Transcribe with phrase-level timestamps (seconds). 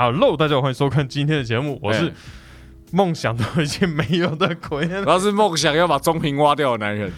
[0.00, 2.12] Hello，大家好，欢迎收看今天的节目，我是哎
[2.92, 4.90] 梦想都已经没有的奎恩。
[4.90, 7.12] 然后是梦想要把中平挖掉的男人，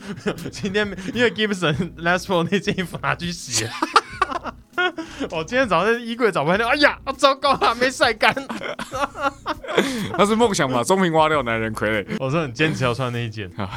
[0.50, 3.70] 今天因为 Gibson Last Pro 那件衣服拿去洗了。
[5.32, 8.34] 我 今天早上在衣柜找半天，哎呀，糟糕了，没晒干。
[10.16, 12.06] 他是梦想把中平挖掉的男人傀儡。
[12.18, 13.50] 我是很坚持要穿那一件。
[13.54, 13.68] 好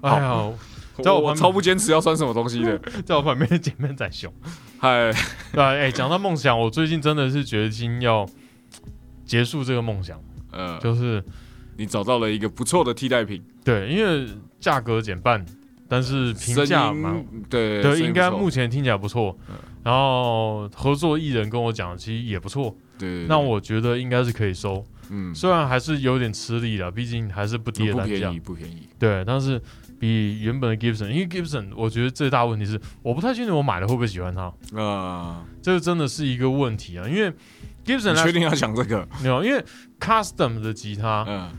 [0.00, 0.52] 哎呀，
[1.00, 2.76] 在我旁边我我超不坚持要穿什么东西的。
[3.06, 4.34] 在我旁边的姐妹仔熊。
[4.78, 5.12] 嗨，
[5.52, 8.28] 对啊，哎，讲到梦想，我最近真的是决心要
[9.24, 10.20] 结束这个梦想，
[10.52, 11.22] 呃，就是
[11.76, 14.26] 你找到了一个不错的替代品，对，因为
[14.60, 15.44] 价格减半，
[15.88, 19.54] 但是评价声蛮对对，应该目前听起来不错嗯。
[19.84, 22.76] 然后合作艺人跟我讲，其实也不错。
[22.98, 28.40] 对对，对那我觉得应该是可以收，嗯虽然还是有点吃力了，毕竟还是不低的单价不便宜。
[28.40, 29.60] 不便宜，对，但是
[29.98, 37.08] 比原本的 Gibson，因为 Gibson 我觉得最大问题是，我不太确定我买了会不会喜欢它，啊，这个真的是一个问题啊。
[37.08, 37.32] 因为
[37.84, 39.06] Gibson 来确定要讲这个？
[39.22, 39.64] 没有，因为
[39.98, 41.50] Custom 的吉他嗯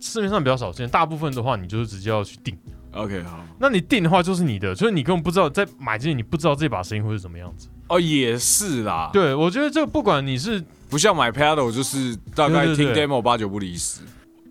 [0.00, 2.56] 市面上比较少见，大部分的话你就是直接要去定。
[2.92, 7.68] ，OK 好，那你定的话就是你的，所以你根本不知道在买之前你不知道这把声音会是怎么样子。
[7.88, 14.00] 哦也是啦，，对，我觉得这个不管你是不像买 Paddle 就是大概听 demo 八九不离十，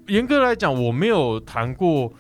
[0.08, 2.12] 严格来讲，我没有弹过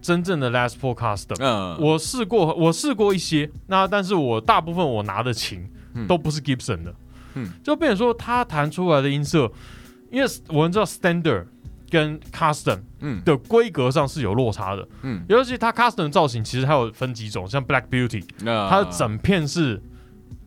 [0.00, 1.36] 真正的 Les Paul Custom。
[1.38, 6.06] 嗯，我试过，我试过一些，那但是我大部分我拿的琴嗯。
[6.06, 6.94] 都不是 Gibson 的，
[7.34, 7.52] 嗯。
[7.62, 9.50] 就变成说它弹出来的音色，
[10.10, 11.46] 因为我们知道 Standard
[11.88, 13.22] 跟 Custom 嗯。
[13.24, 19.82] 的规格上是有落差的，嗯，尤其它 Custom 的造型其实还有分几种，像 Black Beauty，那它的整片是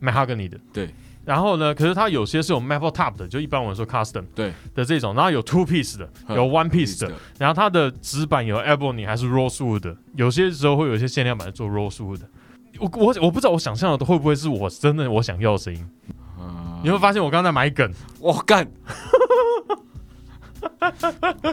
[0.02, 0.88] Mahogany 的，对。
[1.24, 11.68] 然后呢，可是它有些是有 Maple Top 的，就一般我们说 Custom 对的这种，然后有 Two Piece 的，嗯有 One Piece 的，然后它的纸板有 Ebony 还是 Rosewood 的，有些时候会有一些限量版是做
[11.68, 12.28] Rosewood 的。
[12.78, 15.86] 我我我不知道我想象的会不会是我真的我想要的声音？
[16.38, 18.70] 嗯你会发现我刚刚在埋梗，我干！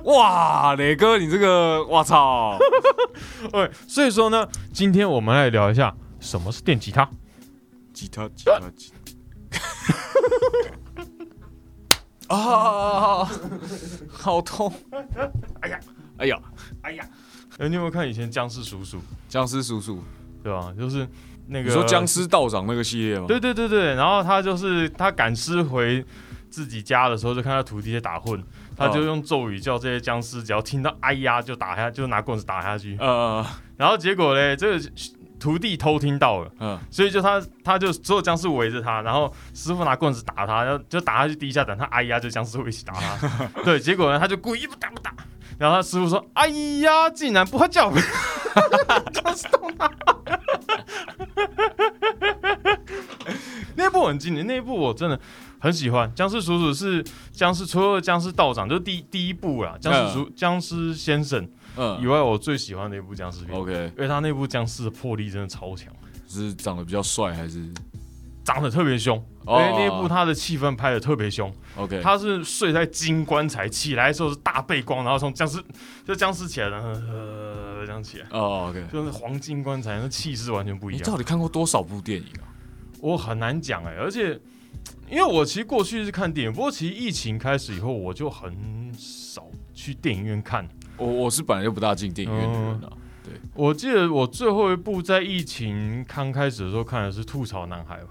[0.04, 2.58] 哇，磊哥，你这个，我操！
[3.52, 7.10] 对，所以说呢，今天我们来聊一下什么是电吉他。
[7.94, 8.98] 吉他，吉他，吉他。
[12.28, 13.28] 啊！
[14.10, 14.72] 好痛！
[15.62, 15.80] 哎呀，
[16.18, 16.40] 哎呀，
[16.82, 17.06] 哎呀，
[17.58, 19.00] 哎，你有没有看以前僵尸叔叔？
[19.28, 20.02] 僵尸叔叔，
[20.42, 20.74] 对吧？
[20.78, 21.06] 就是
[21.48, 23.26] 那个你说僵尸道长那个系列吗？
[23.28, 26.06] 对对对对，然后他就是他赶尸回
[26.50, 28.42] 自己家的时候，就看他徒弟在打混，
[28.78, 32.96] 他就用咒语叫这些僵尸，只要听到哎呀就打下，就拿棍子打下去。
[33.00, 34.80] 呃，然后结果嘞，这个
[35.42, 43.50] 徒弟偷听到了，嗯，所以就他他就所有僵尸围着他，然后师傅拿棍子打他，然后就打他去地下，等他哎呀，就僵尸会一起打他。
[43.66, 45.12] 对，结果呢，他就故意不打不打，
[45.58, 46.48] 然后他师傅说哎
[46.84, 47.92] 呀，竟然不会叫，
[49.12, 49.90] 僵尸动他。
[53.76, 55.20] 那一部很经典，那一部我真的
[55.62, 56.12] 很喜欢。
[56.16, 63.56] 僵尸叔叔是僵尸，除了僵尸道长，就是第第一部啦，僵尸叔、僵尸先生以嗯外，我最喜欢的一部僵尸片。
[63.58, 65.94] ，OK，因为他那部僵尸的魄力真的超强，
[66.28, 67.72] 是长得比较帅还是
[68.44, 69.24] 长得特别凶。
[69.46, 72.00] 哦因为那一部他的气氛拍的特别凶，OK？
[72.02, 75.58] 他是睡在金棺材，起来的时候是大背光，然后从僵尸
[76.06, 78.86] 就僵尸起来，然后呃这样起来，哦，OK。
[78.94, 81.02] 就是黄金棺材，那气势完全不一样。
[81.02, 82.46] 你到底看过多少部电影啊？
[83.00, 84.40] 我很难讲哎、而且
[85.10, 90.68] 因为我其实过去是看电影，不过其实疫情开始以后，我就很少去电影院看。
[90.98, 92.94] 我我是本来就不大进电影院的人啊。
[93.54, 98.10] 我记得我最后一部在疫情刚开始的时候看的是《吐槽男孩》吧，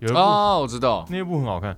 [0.00, 1.76] 有一部、啊，我知道，那一部很好看。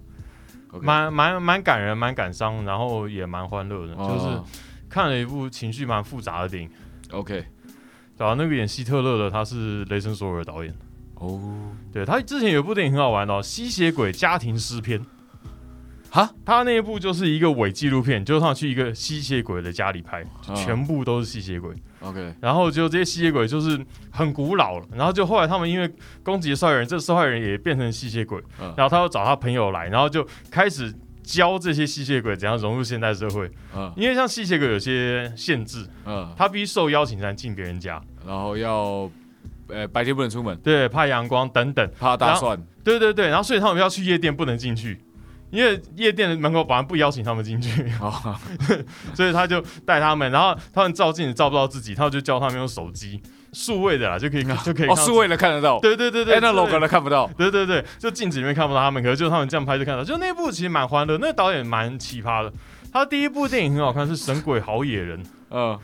[0.83, 4.45] 蛮蛮蛮感人，蛮感伤，然后也蛮欢乐的，就是哦
[4.89, 6.71] 看了一部情绪蛮复杂的电影。
[7.13, 7.47] OK
[8.17, 10.75] 对啊，那个演希特勒的他是雷神索尔导演，
[11.17, 11.41] 哦，
[11.93, 15.01] 对他之前有一部电影很好玩哦，《吸血鬼家庭诗篇》。
[16.09, 21.75] 哈，他那一部就是一个伪纪录片，就是他去一个吸血鬼的家里拍，全部都是吸血鬼。
[22.01, 23.79] OK 然后就这些吸血鬼就是
[24.11, 25.91] 很古老了，然后就后来他们因为
[26.23, 33.51] 攻击受害人，这受害人也变成吸血鬼，嗯然后他又找他朋友来，然后就开始教这些吸血鬼怎样融入现代社会。
[33.75, 39.11] 嗯因为像吸血鬼有些限制，嗯，他必须受邀请才能进别人家，然后要
[39.69, 42.61] 呃白天不能出门，对，怕阳光等等，怕大蒜。
[42.85, 45.01] 对对对，然后所以他们要去夜店不能进去。
[45.51, 47.71] 因为夜店的门口保安不邀请他们进去，
[48.01, 48.13] 哦，
[49.15, 53.23] 所以他就带他们，然后他们照镜子照不到自己，他就教他们用手机
[53.53, 55.79] 数位的啦，就可以就可以哦，数位的看得到。
[55.79, 57.31] 对对对对，哎，那对 logo 的看不到。
[57.39, 60.03] 对对对，就镜子里面看不到他们，可是就他们这样拍就看到。
[60.03, 62.53] 就那部其实蛮欢乐，那个导演蛮奇葩的。
[62.93, 65.79] 他第一部电影很好看，是《神鬼好野人》，嗯，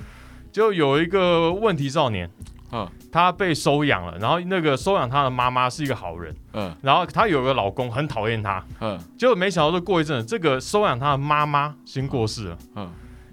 [0.50, 2.28] 就有一个问题少年，
[2.72, 2.88] 嗯。
[3.12, 6.74] 她被收养了，然后那个收养他的妈妈是一个好人，嗯。
[6.82, 8.98] 然后他有个老公很讨厌他，嗯。
[9.18, 12.58] 结果没想到，就过一阵子，这个收养他的妈妈先过世了。
[12.74, 12.90] 嗯。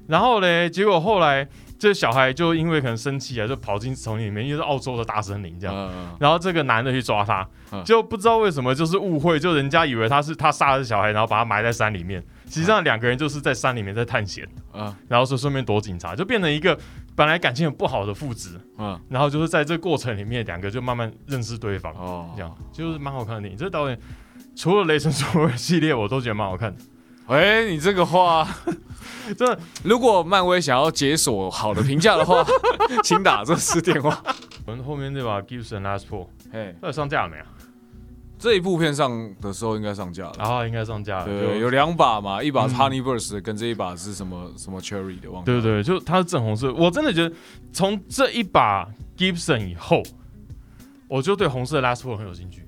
[0.08, 1.48] 然后嘞，结果后来
[1.78, 5.76] 这小孩就因为可能生气啊，就跑进丛林里面，因为是澳洲的大森林这样。
[5.76, 12.20] 嗯然后这个男的去抓他嗯，就不知道为什么就是误会，就人家以为他是他杀了小孩，然后把他埋在山里面。
[12.48, 14.94] 实际上两个人就是在山里面在探险，嗯。
[15.08, 16.76] 然后说顺便躲警察，就变成一个
[17.20, 18.58] 本来感情很不好的父子。
[18.78, 23.58] 嗯然后就是在这过程里面，两个就慢慢认识对方，哦这样就是蛮好看的电影。
[23.58, 24.00] 这导演
[24.56, 26.82] 除了《雷神索尔》系列，我都觉得蛮好看的。
[27.28, 28.48] 哎，你这个话，
[29.38, 32.42] 真的，如果漫威想要解锁好的评价的话，
[33.04, 34.24] 请打这四电话。
[34.66, 37.46] 我们后面那把 Gibson Les Paul 哎，到底上架了没啊？
[38.40, 40.34] 这一部片上的时候应该上架了。
[40.40, 45.62] 然后应该上架了，对，有两把嘛，一把是嗯 Honey Burst 的跟这一把是什么什么 Cherry 的，忘记了。
[45.62, 46.74] 对对，就它是正红色。
[46.74, 47.36] 我真的觉得
[47.74, 48.88] 从这一把
[49.18, 50.02] Gibson 以后，
[51.10, 52.66] 我就对红色的 Last Paul 很有兴趣。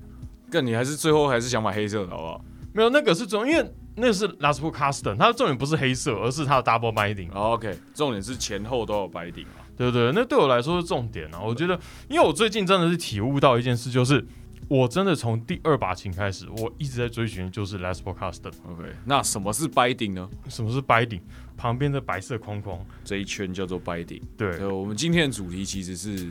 [0.50, 2.44] 更你还是最后还是想买黑色的好不好？
[2.74, 9.62] 没有那个是重，因为那个是 Last Paul Custom，它的重点不是黑色，而是它的 Double Binding，哦 OK，重点是前后都有白顶嘛。
[9.74, 10.12] 对不对？
[10.14, 11.40] 那对我来说是重点啊。
[11.42, 11.78] 我觉得，
[12.08, 14.24] 因为我最近真的是体悟到一件事，就是
[14.72, 18.54] 我真的从第二把琴开始，我一直在追寻就是 Last Paul Custom。
[18.66, 20.26] OK，那什么是 biding 呢？
[20.48, 21.20] 什么是 Binding？
[21.58, 24.18] 旁边的白色框框，这一圈叫做白顶。
[24.34, 26.30] 对，对，我们今天的主题其实是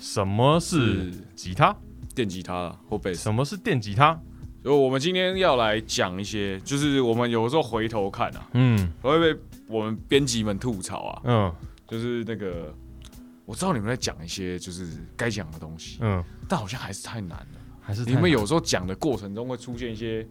[0.00, 1.76] 什么是吉他？
[2.14, 3.24] 电吉他啦或贝斯。
[3.24, 4.18] 什么是电吉他？
[4.62, 9.38] 所以我们今天要来讲一些，就是我们有时候回头看啊，嗯会被
[9.68, 11.54] 我们编辑们吐槽啊，嗯
[11.86, 12.74] 就是那个
[13.44, 17.60] 我知道你们在讲一些就是该讲的东西，嗯，但好像还是太难了。
[17.86, 20.26] 还是你们有时候讲的过程中会出现一些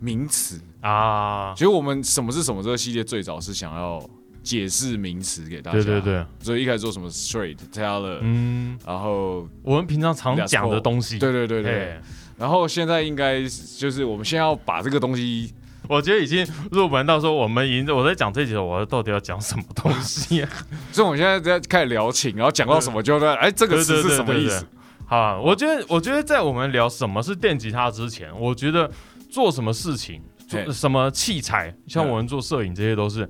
[0.00, 1.54] 名词，啊？
[1.54, 4.04] 其实我们什么是什么这个系列最早是想要
[4.42, 12.02] 解释名词给大家，对对，对，所以一开始做什么 straight teller，、嗯，然后我们平常常讲的东西，对对对对，哎
[12.36, 13.40] 然后现在应该
[13.78, 15.54] 就是我们现在要把这个东西，
[15.88, 20.50] 我觉得已经入门到说我们已经我在讲这集我到底要讲什么东西啊？
[20.90, 24.66] 所以我们现在在开始聊情，然后讲到什么就在哎这个词是什么意思？？
[25.06, 28.90] 好啊，我觉得我觉得在我们聊什么是电吉他之前，我觉得
[29.30, 33.28] 做什么事情，做什么器材，像嗯我们做摄影这些都是，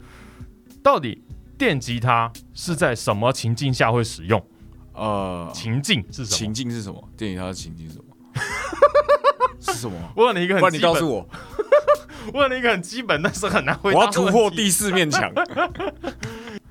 [0.83, 1.23] 到底
[1.59, 4.41] 电吉他是在什么情境下会使用？
[4.95, 6.37] 呃，情境是什么？
[6.39, 7.09] 情境是什么？
[7.17, 8.05] 电吉他的情境是什么？
[9.61, 9.97] 是什么？
[10.17, 11.29] 我问你一个不然你很基本，告诉我，
[12.33, 14.33] 问了一个很基本但是很难回我要答的问题。
[14.33, 15.33] 突破第四面墙。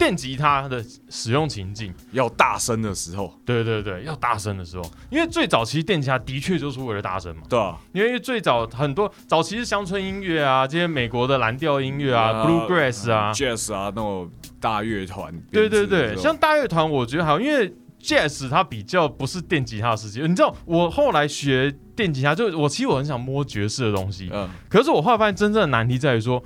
[0.04, 7.44] 电吉他的使用情境，要大声的时候，对对对，要大声的时候，因为最早其实电吉他的确就是为了大声嘛。
[7.48, 14.30] 对啊，因为最早很多早期是乡村音乐啊，这些美国的蓝调音乐啊、bluegrass 啊，jazz 啊那种
[14.60, 20.28] 大乐团，对对对，像大乐团我觉得好，因为 jazz 它比较不是电吉他的世界。
[20.28, 26.44] 你知道我后来学电吉他，就我其实我很想摸爵士的东西，嗯可是我后来发现真正的难题在于说。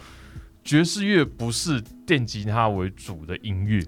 [0.64, 3.82] 爵士乐不是电吉他为主的音乐，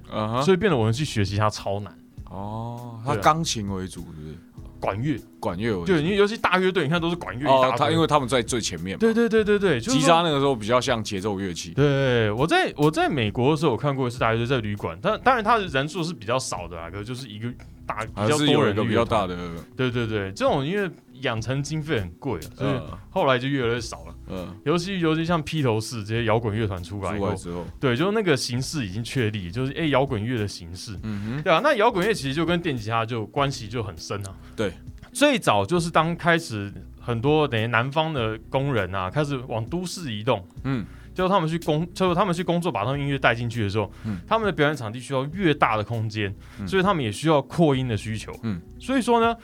[0.43, 1.97] 所以变得我们去学习它超难。
[2.25, 4.35] 哦，它钢琴为主，是不是？
[4.79, 5.85] 管乐，管乐为主。
[5.85, 11.71] 对，因为尤其大乐队，你看都是管乐哦，堆他因为他们在最前面嘛，对对对对对，就是吉他那个时候比较像节奏乐器。
[11.71, 17.51] 对，我在我在美国的时候，我看过一次大乐队在旅馆，但当然他的人数是比较少的啊，可是就是一个
[17.85, 18.83] 大还比较多人的。
[18.83, 19.35] 比较大的，
[19.75, 20.89] 对对对，这种因为
[21.21, 24.15] 养成经费很贵啊，所以嗯后来就越来越少了。
[24.29, 27.35] 嗯，尤其尤其像披头士这些摇滚乐团出来以后，
[27.79, 30.97] 对，就是那个形式已经确立，就是哎摇滚乐的形式。
[31.03, 34.35] 嗯哼对啊，那摇滚乐其实就跟电吉他就关系就很深啊。
[34.55, 34.71] 对，
[35.11, 48.31] 最早就是当开始很多等于南方的工人啊，开始往都市移动，哼，嗯，就他们去工，就他们去工作，把他们音乐带进去的时候，嗯他们的表演场地需要越大的空间，嗯所以他们也需要扩音的需求。
[48.43, 49.35] 嗯，所以说呢，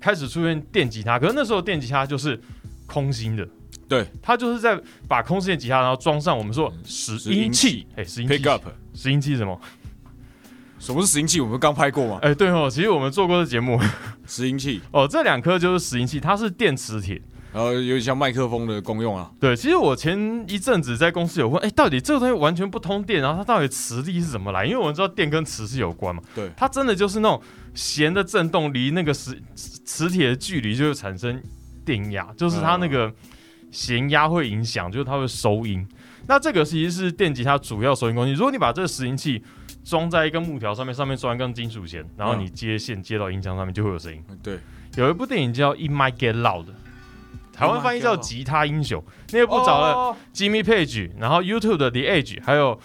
[0.00, 2.40] 开始出现电吉他，可是那时候电吉他就是
[2.86, 3.46] 空心的。
[3.90, 8.62] 对，它就是在把空心的吉他，然后装上我们说拾拾音音器，哎，拾音器，pick up，
[8.94, 9.60] 拾音器是什么？
[10.78, 11.40] 什么是拾音器？
[11.40, 12.20] 我们刚拍过吗？
[12.22, 13.80] 哎，对哦，其实我们做过的节目
[14.28, 17.20] 拾音器，哦，这两颗就是拾音器，它是电磁铁。
[17.52, 19.28] 然后有点像麦克风的功用啊。
[19.40, 24.64] 对，其实我前一阵子在公司有问，哎，到底这个东西完全不通电，然后它到底磁力是怎么来？
[24.64, 26.22] 因为我们知道电跟磁是有关嘛。
[26.32, 27.42] 对，它真的就是那种
[27.74, 31.42] 弦的震动离那个磁磁磁铁的距离就会产生
[31.84, 33.12] 电压，就是它那个
[33.70, 35.86] 弦压会影响，就是它会收音。
[36.26, 38.32] 那这个其实是电吉他主要收音工具。
[38.32, 39.42] 如果你把这个拾音器
[39.82, 44.22] 装在一根木条上面，上面装一根金属弦，然后你接线接到音箱上面，就会有声音。
[44.42, 44.58] 对，
[44.96, 46.64] 有一部电影叫《It Might Get Loud》，
[47.52, 52.78] 台湾翻译叫《吉他英雄》，那部找了哦 Jimmy Page，然后 YouTube 的 The Edge，还有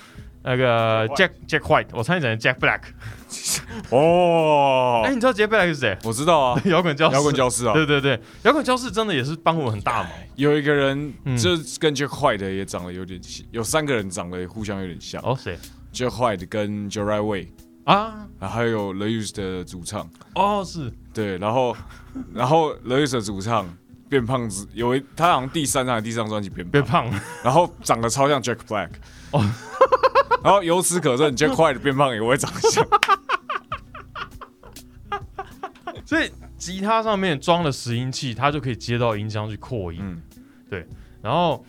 [0.43, 2.81] 那个 Jack Jack White，我差点讲 Jack Black。
[3.91, 5.01] 哦。
[5.05, 5.97] 哎、，你知道 Jack Black 是谁？
[6.03, 7.15] 我知道啊， 摇滚教室。
[7.15, 10.11] 摇滚教室啊，对对对，摇滚教室真的也是帮我很大忙。
[10.35, 11.37] 有一个人嗯。
[11.37, 15.21] 就跟 Jack White 也长得有点像，有三个人长得互相有点像。
[15.23, 15.57] 哦，谁
[15.93, 17.47] ，Jack White 跟 j e r y Way，
[17.85, 18.27] 啊？
[18.39, 20.91] 啊，还有 The Use 的主唱，哦，是。
[21.13, 21.75] 对，然后
[22.33, 23.67] 然后 The Use 的主唱
[24.09, 27.19] 变胖子，有一他好像第三张还是第四张专辑变变胖，胖。
[27.43, 28.89] 然后长得超像 Jack Black，
[29.35, 29.41] 哦。
[29.41, 32.85] 哦， 然后由此可证，Jack White 变胖也会长相，
[36.05, 39.99] 所以吉他上面装了拾音器，它就可以接到音箱去扩音。
[40.01, 40.85] 嗯，
[41.21, 41.63] 然后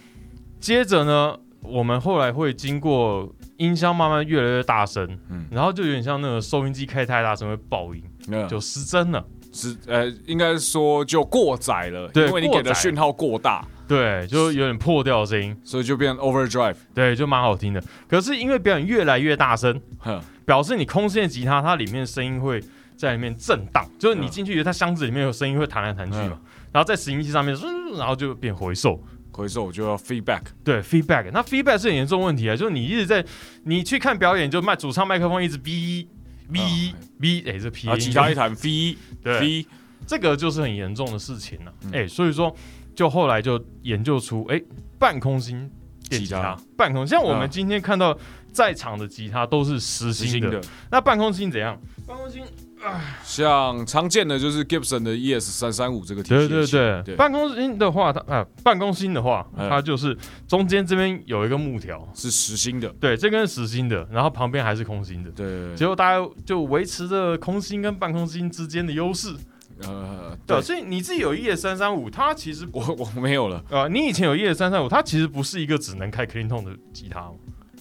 [0.61, 5.47] 接着呢，我们后来会经过音箱慢慢越来越大声，嗯。
[5.51, 9.25] 然后就有点像那个收音机开太大声会爆音，那就失真了。
[9.53, 17.83] 是呃，应该说就过载了，对因为你给的讯号过大，对，就有点破掉的声音，所以就变 overdrive，对，就蛮好听的。
[18.09, 22.63] 可是因为表演越来越大声，哼，表示你空心的吉他，它里面声音会
[22.97, 26.39] 在里面震荡，就是你嗯进去，它箱子里面有声音会弹来弹去嘛，
[26.73, 29.03] 然后在拾音器上面，嗯然后就变回收。
[29.33, 33.23] 回收就要 feedback，对 feedback，那 feedback 是很严重问题啊，就是你一直在
[33.65, 36.07] 你去看表演，就麦主唱麦克风一直哔
[36.51, 39.67] 哔哔，哎，这 P 然后吉他一弹 v 对，v，
[40.07, 41.91] 这个就是很严重的事情了、嗯。
[41.93, 42.57] 哎、所以说
[42.97, 44.61] 就后来就研究出，哎、
[44.99, 45.71] 半空心
[46.09, 46.57] 电吉他。
[46.77, 47.51] 半空，像我们嗯。
[47.51, 48.17] 今天看到
[48.51, 50.61] 在场的吉他都是实心的，
[50.91, 51.79] 那半空心怎样？
[52.07, 52.43] 半空心，
[53.23, 59.69] 像常见的就是 Gibson 的 ES 三三五这个体系对对对，对，半空心的话，它啊，半空心的话，嗯。
[59.69, 60.17] 它就是
[60.49, 65.31] 中间这边有一个木条，是实心的，对，这根是实心的，然后旁边还是空心的。
[65.33, 65.75] 对对。
[65.75, 69.35] 结果大家就维持着空心跟半空心之间的优势，
[69.83, 77.35] 呃，对，所以你自己有 ES 三三五，它其实我 我没有了，呃，你以前有 ES 三三五，它其实不是一个只能开 clean tone 的吉他吗，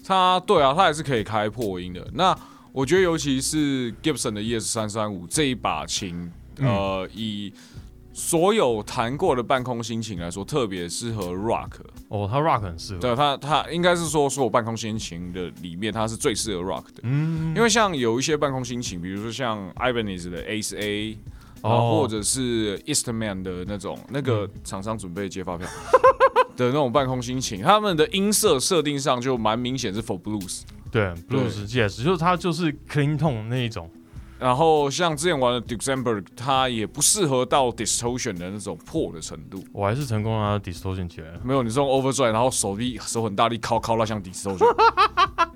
[0.05, 2.05] 它对啊，它也是可以开破音的。
[2.13, 2.37] 那
[2.71, 7.53] 我觉得尤其是 Gibson 的 ES 三三五这一把琴，嗯呃，以
[8.11, 11.71] 所有弹过的半空心琴来说，特别适合 rock。
[12.09, 17.01] 哦，它 rock 很适合，对它，它应该是说所有半空心琴的里面，它是最适合 rock 的。
[17.03, 21.17] 嗯，因为像有一些半空心琴，比如说像 Ibanez 的 Ace A，
[21.67, 25.67] 然后哦或者是 Eastman 的那种，那个厂商准备接发票
[26.55, 30.61] 的那种半空心情，他们的音色设定上就蛮明显是 for blues。
[30.91, 33.89] 对 blues yes，就是它就是 clean tone 那一种，
[34.39, 39.61] 然后像之前玩的 Duxembourg，它也不适合到 distortion 的那种破的程度。
[39.73, 41.39] 我还是成功让它 distortion 起来了。
[41.43, 44.65] 没有，你这种 overdrive，然后手臂手很大力敲敲到像 distortion，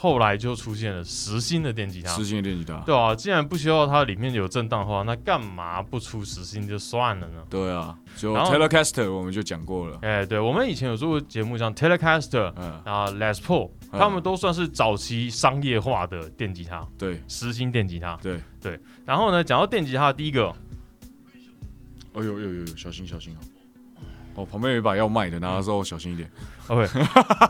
[0.00, 2.76] 后来就出现了实心的电吉他实，心的电吉他。
[2.86, 7.44] 对啊，既然不需要它里面有震荡的话，那干嘛不出实心就算了呢？
[7.50, 9.98] 对啊，就 Telecaster 我们就讲过了。
[10.02, 18.16] 哎，对，我们以前有做过节目，像 Telecaster 嗯，啊、Les Paul，嗯他们都算是早期商业化的电吉他，对实心电吉他。
[18.22, 18.78] 对对。
[19.04, 20.54] 然后呢，讲到电吉他，第一个
[22.12, 23.40] 哦呦呦呦呦，小心小心哦！
[24.38, 26.30] 哦，旁边有一把要卖的，拿的时候小心一点。
[26.68, 26.86] OK，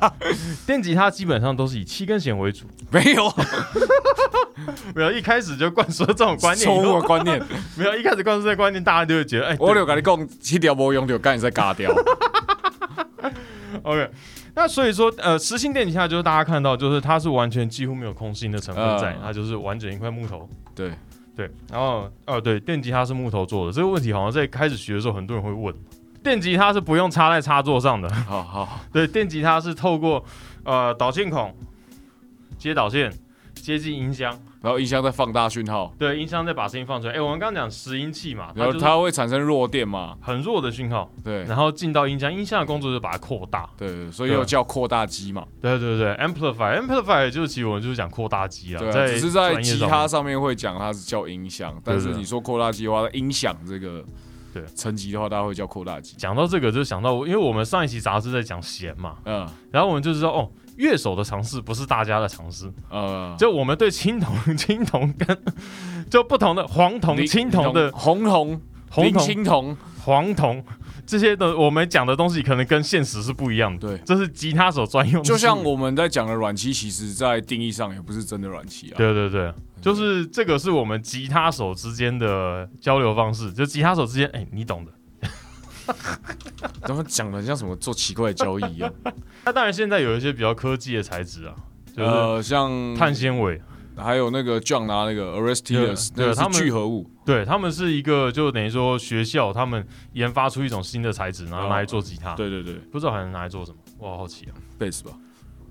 [0.67, 3.33] 电吉他基本上都是以七根弦为主，没有。
[4.95, 7.41] 没有一开始就灌输这种观念，错误的观念，
[7.77, 11.95] 没有一开始灌输这个观念，大家就会觉得，哎，我就跟你讲，七条无用就赶紧再嘎掉。
[13.83, 14.11] OK，
[14.55, 19.21] 那所以说，呃，实心电吉他就是大家看到，就是它是完全几乎没有空心的成分在，嗯。
[19.23, 20.49] 它就是完整一块木头。
[20.75, 20.93] 对，
[21.37, 25.73] 对，然后哦，对，电吉他是木头做的，这个问题好像在开始学的时候，很多人会问，
[26.23, 30.25] 电吉他是不用插在插座上的，好 好， 对，电吉他是透过
[30.65, 31.55] 呃导线孔
[32.59, 33.13] 接导线
[33.55, 37.15] 接进音箱，然后音箱再放大讯号，对，音箱再把声音放出来。
[37.15, 40.17] 哎，我们刚刚讲拾音器嘛，然后它会产生弱电嘛？
[40.21, 43.69] 很弱的讯号，对然后进到音箱，音箱的工作就把它扩大。
[43.77, 45.45] 对，所以又叫扩大机嘛。
[45.61, 54.05] 对对对，amplify，amplify 就是其实我们就是讲扩大机啊，对啊，只是在吉他上面会讲它是叫音箱，但是你说扩大机的话，音响这个
[54.61, 56.17] 对层级的话，大家会叫扩大级。
[56.17, 59.47] 讲到这个，就想到我，因为我们上一期杂志在讲弦嘛，嗯。
[59.71, 65.39] 然后我们就知道哦，乐手的尝试不是大家的尝试，呃，就我们对青铜、 青铜跟
[66.11, 68.61] 就不同的黄铜、青铜的红铜、
[68.91, 70.65] 红铜、青铜，黄铜
[71.09, 73.89] 这些的，我们讲的东西可能跟现实是不一样的。
[73.89, 73.99] 对。
[74.05, 78.95] 这是吉他手专用的，就像我们在讲的软漆，其实在定义上也不是真的软漆啊。
[78.99, 79.51] 对对对，
[79.81, 84.93] 就是这个是我们吉他手之间的交流方式，就吉他手之间，哎、你懂的。
[86.83, 88.93] 他们讲的像什么做奇怪的交易一样。
[89.47, 91.55] 那当然，现在有一些比较科技的材质啊，
[91.97, 93.59] 就是呃，像碳纤维，
[93.99, 97.11] 还有那个 John 拿那个 Aristides，那个是对他们聚合物。
[97.27, 102.35] 对他们是一个，就等于说学校他们研发出一种新的材质，然后拿来做吉他。
[102.35, 104.55] 对对对，不知道还能拿来做什么，我好好奇啊。
[104.79, 105.11] 贝斯吧，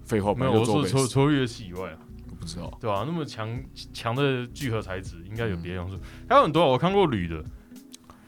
[0.05, 1.97] 废话，没有，本来就做我说除 bass，除了乐器以外啊，
[2.29, 2.71] 我不知道。
[2.79, 3.49] 对吧、那么强
[3.93, 5.99] 强的聚合材质，应该有别的嗯用处。
[6.29, 7.43] 还有很多啊我看过铝的，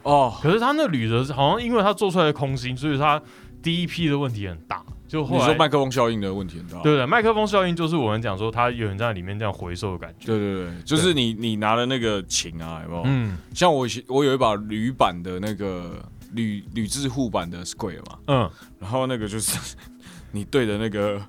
[0.02, 3.22] 哦，可是它那铝的好像因为它做出来的空心，所以它
[3.62, 4.84] 第一批的问题很大。
[5.10, 6.80] 就后来你说麦克风效应的问题很大。
[6.82, 10.26] 对对，麦克风效应就是我们讲说它有人在里面这样回收的感觉。
[10.26, 13.02] 对对对，就是你你拿的那个琴啊，有没有？
[13.06, 16.00] 嗯像我以前我有一把铝板的那个
[16.34, 19.58] 铝铝制护板的 Square 嘛，嗯，然后那个就是
[20.30, 21.20] 你对着那个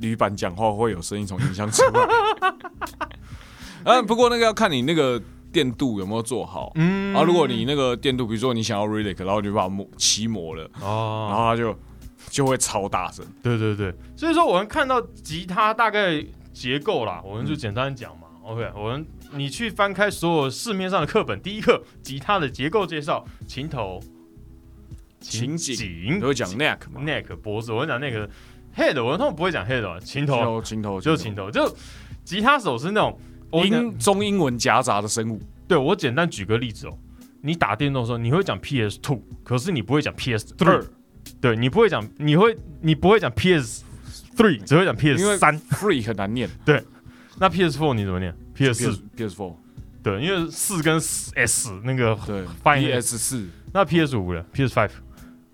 [0.00, 2.08] 铝板讲话会有声音从音箱出来。
[3.94, 6.72] 啊，不过那个要看你那个电镀有没有做好。
[6.74, 11.74] 嗯然后如果你那个电镀，比如说你想要 relic，然后你就把它磨漆磨了，然哦，后它就
[12.30, 13.22] 就会超大声。
[13.42, 18.28] 对对对，所以说我们看到吉他大概结构啦，我们嗯就简单讲嘛。
[18.44, 24.00] OK，我们你去翻开所有市面上的课本，第一课吉他的结构介绍，琴头、
[25.20, 28.28] 琴颈颈都会讲 neck 嘛，neck 脖子，我会讲 neck
[28.76, 30.62] head，我通常不会讲 head，哦琴头。
[30.62, 31.76] 琴头就是琴头，就
[32.24, 33.18] 吉他手是那种
[33.64, 35.40] 英中英文夹杂的生物。
[35.68, 36.98] 对我简单举个例子哦，
[37.42, 40.86] 你打电动的时候你会讲 PS Two，可是你不会讲 PS Three，
[41.40, 43.82] 对你不会讲，你会你不会讲 PS
[44.36, 45.60] Three，只会讲因为 PS 三。
[45.70, 46.48] free 很难念。
[46.64, 46.82] 对。
[47.38, 48.90] 那 PS Four 你怎么念？PS 四。
[48.90, 49.54] PS PS Four
[50.02, 52.88] 对，因为四跟 S 那个对发音。
[52.90, 53.46] PS 四。
[53.72, 54.90] 那 PS 五了，PS Five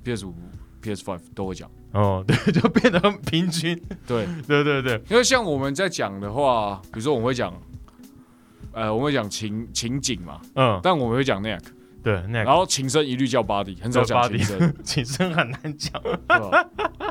[0.05, 0.35] PS 五
[0.81, 1.71] PS Five 都会讲。
[1.93, 3.81] 哦， 对，就变得很平均。
[4.07, 7.53] 对，对对对，因为像我们在讲的话，比如说我们会讲，
[8.73, 11.61] 呃，我们会讲情情景嘛，嗯，但我们会讲 neck，
[12.07, 16.01] 对，那然后琴声一律叫 body，很少讲琴声， 琴声很难讲。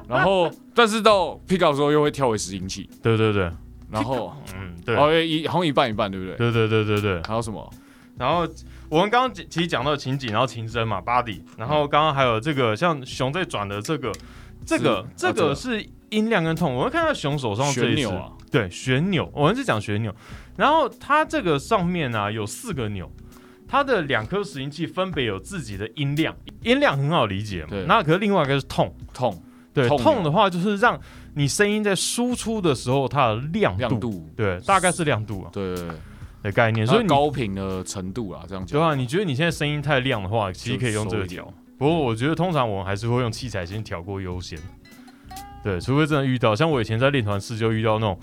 [0.08, 3.52] 然后但是到 pick up 的时候又会跳回拾音器，对对对，
[3.92, 6.38] 然后嗯，对，哦一好像一半一半，对不对？
[6.38, 7.22] 对对对对对。
[7.24, 7.70] 还有什么？
[8.18, 8.48] 然后
[8.88, 14.14] 我们刚刚其实讲到情景，然后琴声嘛，body，然后刚刚还有这个像熊在转的这个，
[14.66, 16.74] 这个这个个是音量跟痛。
[16.74, 20.16] 我们看到熊手上这一只，旋钮啊，对，旋钮，我们是讲旋钮。
[20.56, 23.12] 然后它这个上面呢、有四个钮，
[23.68, 27.70] 它的两颗拾音器分别有自己的音量，音量很好理解嘛。
[27.88, 29.44] 那可是另外一个是痛，痛
[29.74, 31.00] 对，痛痛的话就是让
[31.34, 35.98] 你声音在输出的时候它的亮度，亮度，对，大概是亮度啊对对对，
[36.44, 36.88] 的概念。
[36.88, 38.80] 所以高频的程度啦，这样讲。
[38.80, 41.52] 对啊，你觉得你现在声音太亮的话，其实可以用这个调。
[41.78, 44.58] 不过我觉得通常我们还是会用器材先调过优先。
[45.62, 48.18] 对，除非真的遇到，像我以前在练团室就遇到那种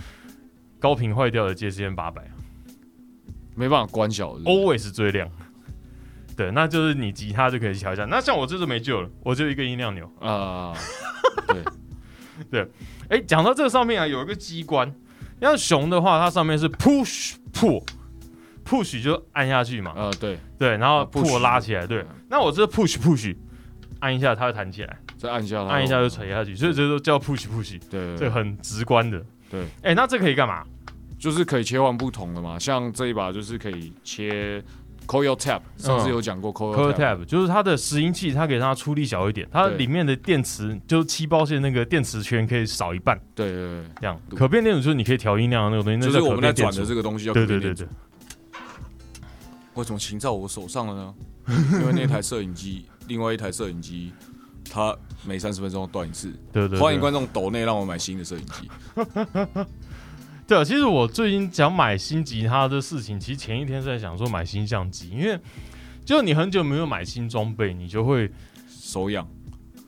[0.78, 2.22] 高频坏掉的 JCM 八百
[3.54, 4.44] 没办法关小的。
[4.44, 5.28] ，always 最亮。
[6.36, 8.04] 对，那就是你吉他就可以调一下。
[8.06, 10.10] 那像我这就没救了，我就一个音量钮。
[10.20, 10.72] 啊，
[12.50, 12.66] 对，
[13.08, 14.92] 哎，讲到这个上面啊，有一个机关，
[15.40, 17.84] 像熊的话，它上面是 push pull。
[18.64, 22.06] push 就按下去嘛，呃，对，对，然后啊，push pull 拉起来，对嗯。
[22.30, 23.36] 那我这 push push
[23.98, 24.98] 按一下，它会弹起来。
[25.18, 29.20] 再按一下它，按一下就垂下去，所以这都叫 push push，对，这很直观的。
[29.50, 30.64] 对，哎、那这可以干嘛？
[31.22, 34.60] 就是可以切换不同的嘛，像这一把就是可以切
[35.06, 44.20] coil tap，上次有讲过 coil tap，tab 就是它的拾音器，它可以让它出力小一点，它里面的电池就是七包线那个电池圈可以少一半，对对对，这样。
[44.34, 47.88] 可变电阻就是你可以调音量的那个东西，就是我们在转的这个东西叫对可变电阻对对
[48.50, 48.60] 对，
[49.74, 51.14] 为什么琴在我手上了呢？
[51.80, 54.12] 因为那台摄影机，另外一台摄影机，
[54.68, 56.32] 它每三十分钟断一次。
[56.52, 56.80] 对对对。
[56.80, 58.68] 欢迎观众抖内让我买新的摄影机。
[60.46, 65.38] 对啊，其实我最近想买新吉他的事情，其实前一天是在想说买新相机，因为
[66.04, 68.30] 就你很久没有买新装备，你就会
[68.68, 69.26] 手痒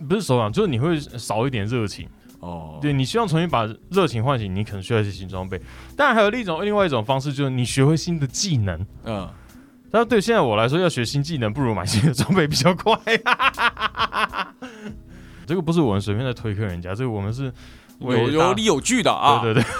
[0.09, 2.09] 不是手痒，就是你会少一点热情。
[2.41, 5.61] 哦，对你希望重新把热情唤醒，你可能需要一些新装备。
[5.97, 8.87] 当然还有另一种另外一种方式，就是你学会新的技能。
[9.05, 9.29] 嗯，
[9.91, 12.95] 但对现在我来说，要学新技能，不如买新的装备比较快。
[15.47, 17.53] 这个不是我们随便在推坑人家，这个我们是
[17.99, 19.41] 有有理有据的啊。
[19.41, 19.73] 对对对。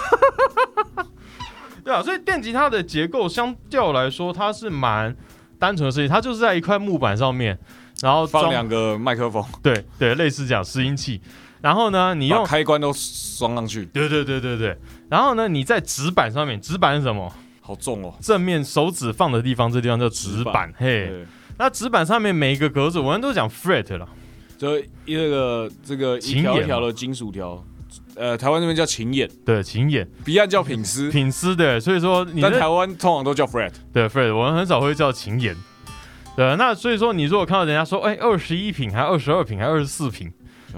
[1.85, 5.15] 对啊，所以电吉他的结构相较来说，它是蛮
[5.59, 7.55] 单纯的设计，它就是在一块木板上面，
[8.01, 11.21] 然后放两个麦克风，对对类似这样拾音器，
[11.61, 12.91] 然后呢，你用开关都
[13.37, 14.75] 装上去，对对对对对，
[15.09, 17.31] 然后呢，你在纸板上面，纸板是什么？
[17.61, 18.13] 好重哦。
[18.19, 20.73] 正面手指放的地方，这地方叫纸板。
[20.77, 21.25] 嘿，
[21.59, 24.09] 那纸板上面每一个格子，我们都讲 fret 了。
[24.57, 27.63] 就一那个这个一条一条的金属条，
[28.15, 33.71] 呃，台湾那边叫琴眼，对，琴眼、彼岸叫品丝，品丝的，所以说你在台的湾通常都叫 Fred，。
[33.91, 35.55] 对 Fred，我们很少会叫琴眼。
[36.35, 40.31] 对，那所以说你如果看到人家说，哎，二十一品，还二十二品，还二十四品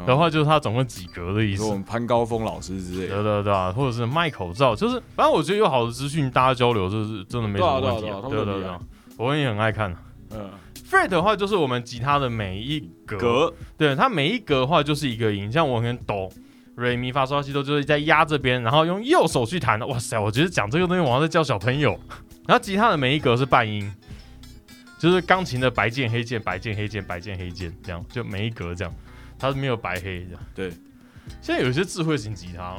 [0.05, 1.63] 的话，就是它总共几格的意思。
[1.63, 1.73] 我。
[1.73, 8.69] 们潘高峰老师之类的，对对对啊，或者是卖口罩，就是反正我觉得有好的资讯，大家交流就是真的没什么问题对啊对啊对对
[9.17, 9.95] 我也很爱看。
[10.31, 10.51] 嗯
[10.89, 13.53] ，，Fred 的话，就是我们吉他的每一格，格。
[13.77, 16.29] 对它每一格的话就是一个音，像我可能哆
[16.77, 19.87] 瑞咪发嗦拉西哆就是在压这边，然后用右手去弹的。
[19.87, 21.99] 哇塞，我觉得讲这个东西，我好像在教小朋友。
[22.45, 23.91] 然后吉他的每一格是半音，
[24.99, 28.93] 就是钢琴的白键黑键白键黑键白键黑键这样，就每一格这样，
[29.39, 30.41] 它是没有白黑这样。
[30.53, 30.69] 对，
[31.41, 32.77] 现在有一些智慧型吉他，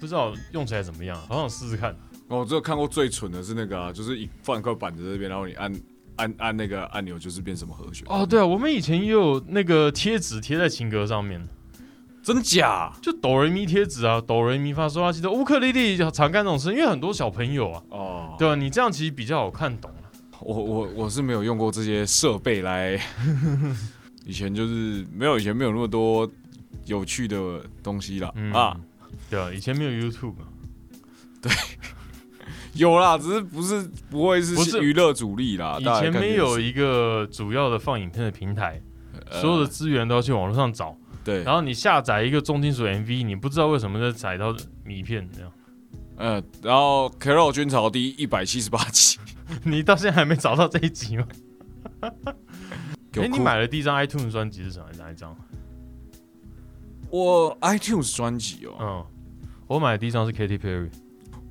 [0.00, 1.94] 不知道用起来怎么样，好想试试看。
[2.28, 5.72] 哦我只有看过最蠢的是那个啊，就是一放一块板子在这边，然后你按
[6.16, 8.06] 按按那个按钮，就是变什么和弦。
[8.08, 11.46] 哦，对啊，我们以前也有那个贴纸贴在琴格上面，
[12.24, 12.90] 真假？
[13.02, 20.08] 就哆瑞咪贴纸啊，哆瑞咪发嗦拉西哆，乌克丽丽常干这种事，因为很多小朋友啊，哦，对啊，你这样其实比较好看懂啊。
[20.40, 22.98] 我我我是没有用过这些设备来，
[24.24, 26.28] 以前就是没有以前没有那么多
[26.86, 28.76] 有趣的东西啦、嗯啊，
[29.28, 30.34] 对啊，以前没有 YouTube，
[31.42, 31.52] 对。
[32.74, 34.82] 有啦，只是不是不会是不是。
[34.82, 38.82] 娱乐主力啦，以前没有一个主要的放影片的平台，
[39.30, 39.40] 呃。
[39.40, 45.52] 所有的资源都要去网络上找，对，然后你下载一个重金属 MV，你不知道为什么在载到米片这样，
[46.16, 49.18] 呃，然后 Carol 军曹第一百七十八集，
[49.64, 51.26] 你到现在还没找到这一集吗？
[53.16, 54.86] 哎，你买的第一张 iTunes 专辑是什么？
[54.98, 55.34] 哪一张？
[57.10, 59.06] 我 iTunes 专辑哦，嗯，
[59.68, 60.90] 我买的第一张是 Katy Perry，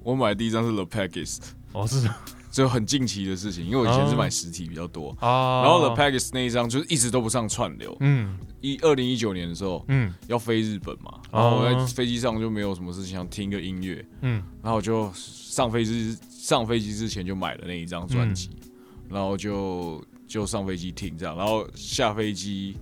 [0.04, 1.40] 我买的第一张是 The Packers，
[1.72, 2.08] 哦是
[2.54, 5.10] 这很近期的事情，因为我以前是买实体比较多。
[5.20, 8.38] 啊，然后 The Packers 那一张就是一直都不上串流，嗯。
[8.62, 10.14] 一二零一九年的时候嗯。
[10.28, 14.44] 要飞日本嘛，然后我在哦飞机上就没有什么事情想听个音乐，嗯。
[14.62, 18.70] 然后我就上飞机上飞机之前就买了那一张专辑，嗯。
[19.10, 22.78] 然后就就上飞机听这样，然后下飞机，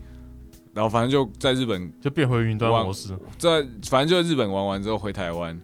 [0.74, 5.58] 然后反正就在日本就变回云端模式，在反正就在日本玩完之后回台湾，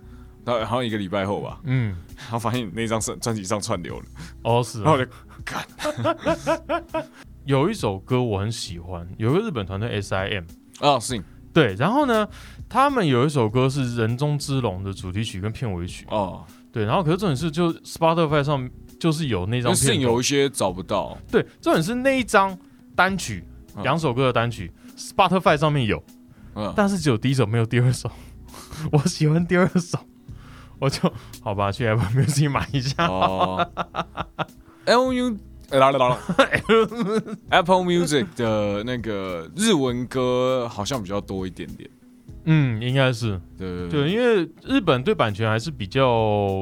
[0.47, 4.05] 然后好像一个礼拜后吧，嗯，然后发现那张专专辑上串流了，
[4.43, 4.83] 哦是啊。
[4.83, 7.03] 然后我就
[7.45, 10.45] 有一首歌我很喜欢，有个日本团队 S.I.M。
[10.79, 11.21] 啊是
[11.53, 12.27] 对，然后呢，
[12.69, 16.05] 他们有一首歌是《人中之龙》的主题曲跟片尾曲。
[16.09, 19.99] 哦，对，然后可是重点是，就 Spotify 上就是有那张因为是片。
[20.01, 22.57] 有一些找不到，对，重点是那一张
[22.95, 23.43] 单曲，
[23.75, 23.83] 嗯。
[23.83, 26.03] 两首歌的单曲，Spotify 上面有，
[26.53, 28.11] 嗯，但是只有第一首没有第二首。
[28.91, 29.97] 我喜欢第二首，
[30.79, 31.11] 我就
[31.41, 33.07] 好吧，去 Apple Music 买一下。
[33.07, 33.67] 哦
[34.85, 35.37] ，L U
[35.71, 36.17] 啦啦啦
[37.49, 41.89] Apple Music 的那个日文歌好像比较多一点点，
[42.45, 46.01] 嗯，应该是对对，因为日本对版权还是比较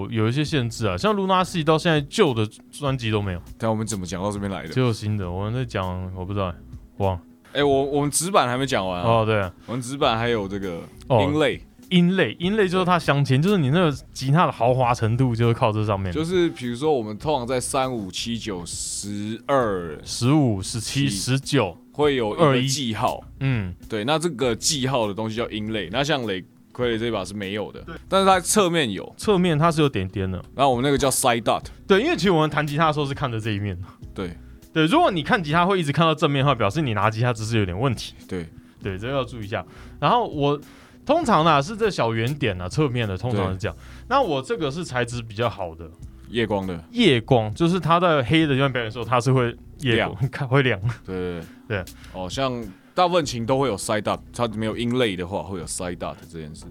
[0.10, 4.70] 有一些限制啊，像 Luna Sea 到现在旧的专辑都没有，但我们怎么讲到这边来的？
[4.70, 5.30] 只有新的。
[5.30, 6.52] 我们在讲，我不知道，
[6.98, 7.22] 忘了。
[7.54, 16.12] 哎、我我们纸板还没讲完啊，哦，对啊，我们纸板还有这个哦音类，音类，音类就是它镶嵌，就是你那个吉他的豪华程度，就是靠这上面。
[16.12, 26.42] 就是比如说我们通常在三五七九十二十五、十七、七十九，会有一个二一记号，嗯，对，那这个记号的东西叫音类，那像雷
[26.74, 30.44] 傀儡这把是没有的，但是它侧面有，侧面它是有点点的。
[30.56, 33.88] 然后我们那个叫 side dot，对，因为其实我们弹吉他的时候是看着这一面的。
[34.14, 34.36] 对
[34.74, 38.14] 对，如果你看吉他会一直看到正面的话，表示你拿吉他姿势有点问题。
[38.28, 38.46] 对，
[38.84, 39.66] 对，这个要注意一下。
[40.02, 40.60] 然后我
[41.06, 43.78] 通常呢是这小圆点啊，侧面的通常是这样。
[44.08, 45.90] 那我这个是材质比较好的。
[46.30, 50.12] 夜光的，夜光，就是它在黑的地方表演的时候，它是会夜亮。
[50.12, 50.78] 光， 看会亮。
[51.06, 52.52] 对对对，哦，像
[52.96, 56.66] 大部分琴都会有 side up，它没有音类的话会有 side dot 这件事。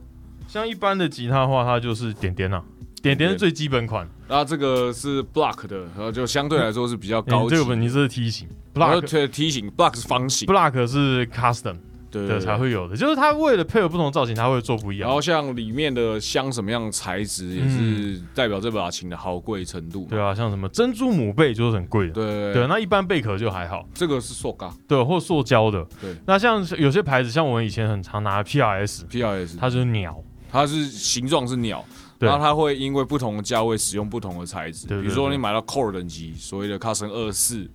[0.49, 2.63] 像一般的吉他的话，它就是点点啊，
[3.01, 4.07] 点点是最基本款。
[4.29, 11.79] 那这个是 block 的，然后就相对来说是比较高这个本你这是梯形，block 推梯形，block 是方形，block 是 custom 的
[12.21, 12.41] 对对对。
[12.41, 15.09] 才会有的，就是它为了配合不同造型，它会做不一样。
[15.09, 20.07] 然后像里面的镶什么样的材质，也是代表这把琴的好贵程度。
[20.09, 22.13] 对啊，像什么珍珠母贝就是很贵的。
[22.13, 22.55] 对。
[22.55, 25.85] 对，那一般贝壳就还好，这个是塑钢对，或塑胶的。
[26.01, 31.85] 对，那像有些牌子，像我们以前很常拿的 PRS，PRS，它就是鸟，它是形状是鸟，
[32.19, 32.29] 对。
[32.29, 34.87] 然后它会因为不同的价位使用不同的材质。
[34.87, 37.69] 比如说你买到 Core 等级，所谓的 Custom 二四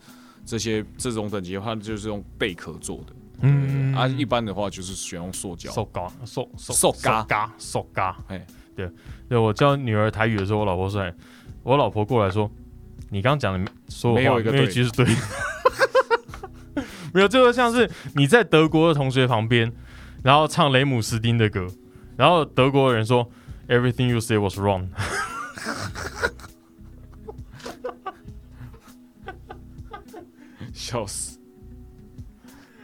[0.45, 3.13] 这些这种等级的话，就是用贝壳做的。
[3.41, 5.71] 嗯啊，一般的话就是选用塑胶。
[5.71, 8.15] 塑胶，塑塑塑胶胶，塑胶。
[8.27, 8.89] 哎，对，
[9.27, 11.13] 对我教女儿台语的时候，我老婆说，哎
[11.63, 12.49] 我老婆过来说，
[13.09, 15.11] 你刚刚讲的所有话没有一个对没有一句是对的。
[17.13, 19.71] 没有，这个像是你在德国的同学旁边，
[20.23, 21.67] 然后唱雷姆斯丁的歌，
[22.15, 23.29] 然后德国人说
[23.67, 24.89] Everything you say was wrong。
[30.73, 31.38] 笑死。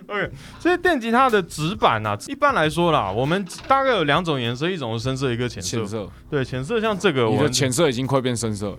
[0.08, 5.78] OK，所以电吉他的指板啊，一般来说啦，我们大概有两种颜色，一种是深色，一个浅色。
[5.78, 8.78] 浅色，对，浅色像这个，我的浅色已经快变深色了。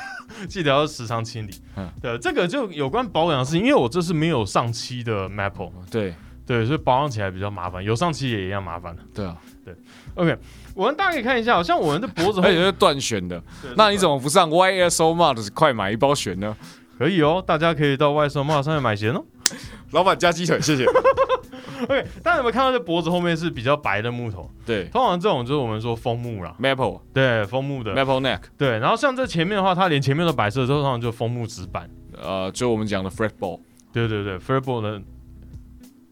[0.46, 1.50] 记得要时常清理。
[1.76, 6.14] 嗯对，这个就有关保养的事情，因为我这是没有上漆的 Maple，对
[6.46, 9.02] 对，所以保养起来比较麻烦，有上漆也一样麻烦的。
[9.14, 9.74] 对啊，对
[10.14, 10.36] OK，
[10.74, 13.42] 我们大家可以看一下，好像我们的脖子后而且是断弦的，
[13.74, 16.54] 那你怎么不上 YSO Mart 快买一包弦呢？
[16.98, 17.42] 可以哦？
[17.44, 19.24] 大家可以到外售帽上面买弦哦。
[19.92, 20.84] 老板加鸡腿，谢谢。
[21.82, 24.50] OK，大家有没有看到这脖子后面是比较白的木头？
[24.66, 28.78] 对通常这种就是我们说枫木啦，，Maple 对，枫木的，Maple Neck，对。
[28.78, 31.88] 然后像这前面的话，它连前面都白色，通常就枫木纸板。
[32.20, 33.60] 呃，就我们讲的 Fret Ball
[33.92, 35.00] 对对对，fretball 的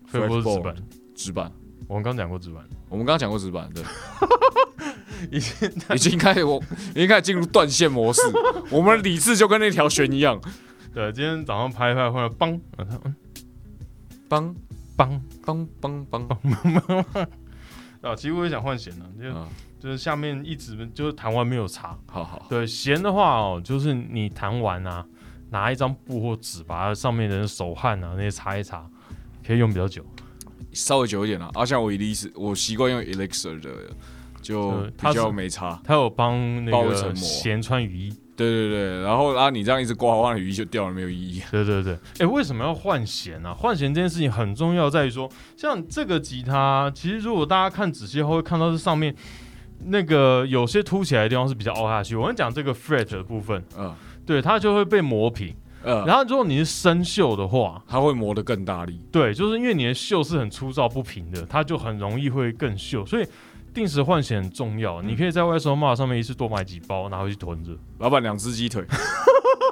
[0.06, 0.74] f a i r b a l l 是纸板，
[1.14, 1.52] 纸板。
[1.88, 3.82] 我们刚讲过纸板，我们刚刚讲过纸板，对，
[5.30, 6.62] 已经已经开始我
[6.94, 8.22] 已经开始进入断线模式。
[8.70, 10.40] 我们的理智就跟那条弦一样，
[10.94, 11.12] 对。
[11.12, 13.14] 今天早上拍一拍，忽然嘣，嗯
[14.28, 14.54] 梆
[14.96, 17.26] 梆梆梆梆，
[18.02, 18.14] 啊！
[18.14, 21.96] 其实我也想换弦呢，就啊，就是下面一直就是弹完没有擦。
[22.06, 25.06] 好好，对，弦的话哦，就是你弹完啊，
[25.50, 28.88] 拿一张布或纸，把它上面的手汗啊那些擦一擦，
[29.46, 30.04] 可以用比较久。
[30.72, 31.50] 稍微久一点了。
[31.54, 33.70] 啊，像我 Elixir，我习惯用 Elixir 的，
[34.42, 35.80] 就比较没差。
[35.82, 38.12] 它有帮那个弦穿雨衣。
[38.36, 41.42] 对对对，然后啊，你这样一直刮花的雨衣就掉了，没有意义。
[41.50, 43.54] 对对对，哎，为什么要换弦呢、啊？
[43.54, 49.14] 换弦这件事情很重要，在于说，像这个吉他，其实如果大家看仔细后，会看到这上面
[49.86, 52.14] 那个有些凸起来的地方是比较凹下去。
[52.14, 53.94] 我们讲这个 fret 的部分，嗯
[54.26, 55.54] 对，它就会被磨平。
[55.84, 59.00] 嗯，然后如果你是生锈的话，它会磨得更大力。
[59.12, 63.26] 对，就是因为你的锈是很粗糙不平的，它就很容易会更锈，所以
[63.76, 65.02] 定时换血很重要。
[65.02, 67.72] 你可以在 y s o m a 上面一次多买几包，拿回去囤着。
[67.98, 68.82] 老板两只鸡腿，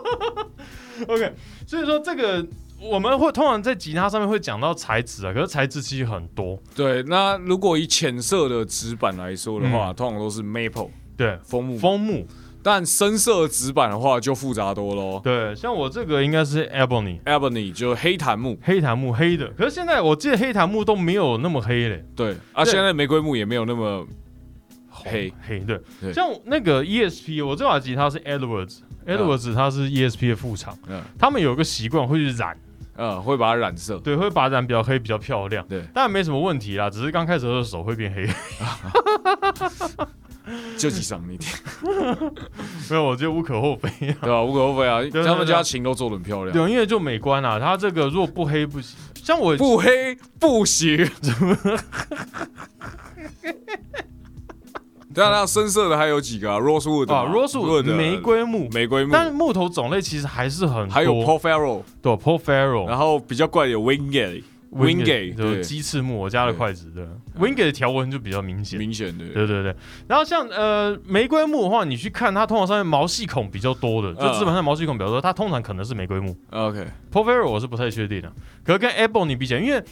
[1.09, 1.33] OK，
[1.67, 2.47] 所以说这个
[2.79, 6.61] 我们会通常在吉他上面会讲到材质啊，可是材质其实很多。
[6.77, 12.27] 对，那如果以浅色的纸板来说的话，通常都是 maple 对，枫木，枫木，
[12.65, 15.21] 但深色纸板的话就复杂多喽。
[15.23, 24.07] 对，像我这个应该是 ebony ebony 就黑檀木，黑檀木黑的，可是现在我记得黑檀木都没有那么黑嘞，对啊，现在玫瑰木也没有那么
[24.89, 26.13] 黑，黑对，对。
[26.13, 31.03] 像那个 ESP，我这把吉他是 Edwards，Edwards 它是 ESP 的副厂，嗯。
[31.19, 32.57] 他们有个习惯会去染，
[32.97, 33.99] 呃，会把它染色。
[33.99, 35.67] 对，会把它染比较黑，比较漂亮。
[35.69, 38.27] 对，当然没什么问题啦，只是刚开始的时候手会变黑。
[40.79, 41.51] 就几上一点，
[42.91, 44.17] 没有，我觉得无可厚非啊。
[44.23, 44.43] 对吧？
[44.43, 48.97] 无可厚非啊，对他们家琴都做的很漂亮，对，因为就美观啊，它这个如果不黑不行。
[49.15, 50.97] 像我不黑不行。
[55.15, 64.43] 对啊，那深色的还有几个啊？Rosewood 啊，rosewood 的玫瑰木，玫瑰木，但是木头种类其实还是很多，还有 Paul Farrow，对 Paul Farrow，然后比较怪的有 Wingate。
[64.75, 67.07] Wingate，就鸡翅木，我加了筷子的
[67.39, 68.79] Wingate 的条纹就比较明显。
[68.79, 69.75] 明显的，对对对，
[70.09, 76.37] 然后像呃玫瑰木的话，你去看它通常上面毛细孔比较多的，就嗯基本上毛细孔比较多，它通常可能是玫瑰木。
[76.51, 78.33] OK，p o v e r o 我是不太确定的，
[78.65, 79.83] 可是跟 Ebony 比起来，因为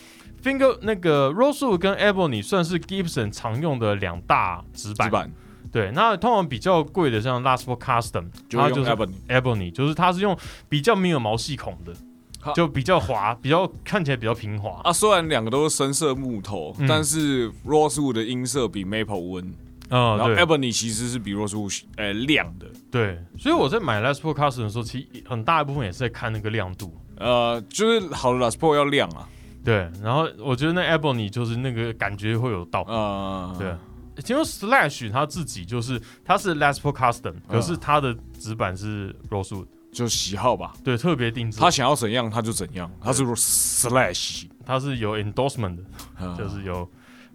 [0.42, 5.31] Finger 那个 Rosewood 跟 Ebony 算是 Gibson 常用的两大纸板。
[5.71, 10.37] 对，那通常比较贵的像 Last for Custom，它就是 Ebony，Ebony，就是它是用
[10.68, 11.95] 比较没有毛细孔的。
[11.95, 12.12] 好，
[12.55, 14.81] 就比较滑，比较看起来比较平滑。
[14.85, 16.87] 啊，虽然两个都是深色木头，嗯。
[16.88, 19.44] 但是 Rosewood 的音色比 Maple 温，
[19.90, 26.94] 嗯，然后 Ebony 其实是比 Rosewood 呃亮的，对，所以我在买 Last for Custom 的时候，其实很大一部分也是在看那个亮度。
[27.18, 29.28] 呃，就是好的 Les p o u l 要亮啊，
[29.64, 32.85] 对，然后我觉得那 Ebony 就是那个感觉会有到。
[32.88, 41.61] 嗯，对，听说 Slash 他自己就是他是 Last for Custom，可是他的纸板是 Rosewood，就喜好吧，对，特别定制。
[41.61, 45.83] 他想要怎样他就怎样，他是 Slash，他是有 endorsement 的，
[46.18, 46.88] 呃就是有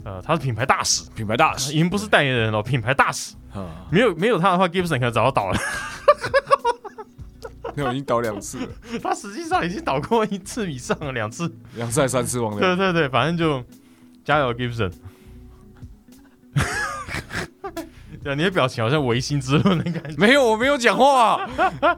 [0.03, 3.35] 呃，他是品牌大使，品牌大使，已经不是代言人了，品牌大使。
[3.53, 5.57] 呃没有没有他的话，Gibson 可能早就倒了。
[7.75, 8.67] 那我已经倒两次了，
[9.03, 11.51] 他实际上已经倒过一次以上了，两次。
[11.75, 13.63] 两次还三次忘了，对对对，反正就
[14.25, 14.91] 加油 Gibson。
[18.23, 20.15] 对，你的表情好像唯心之论的感觉。
[20.17, 21.47] 没有，我没有讲话、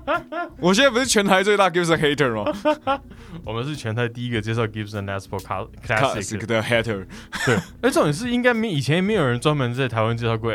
[0.59, 2.99] 我现在不是全台最大 Gibson hater 吗？
[3.43, 6.47] 我们是全台第一个介绍 Gibson Les Paul Cla- Classic 的。
[6.47, 7.05] 的 hater，
[7.45, 10.53] 对，哎，重点是应该没以前没有人专门在台湾介绍过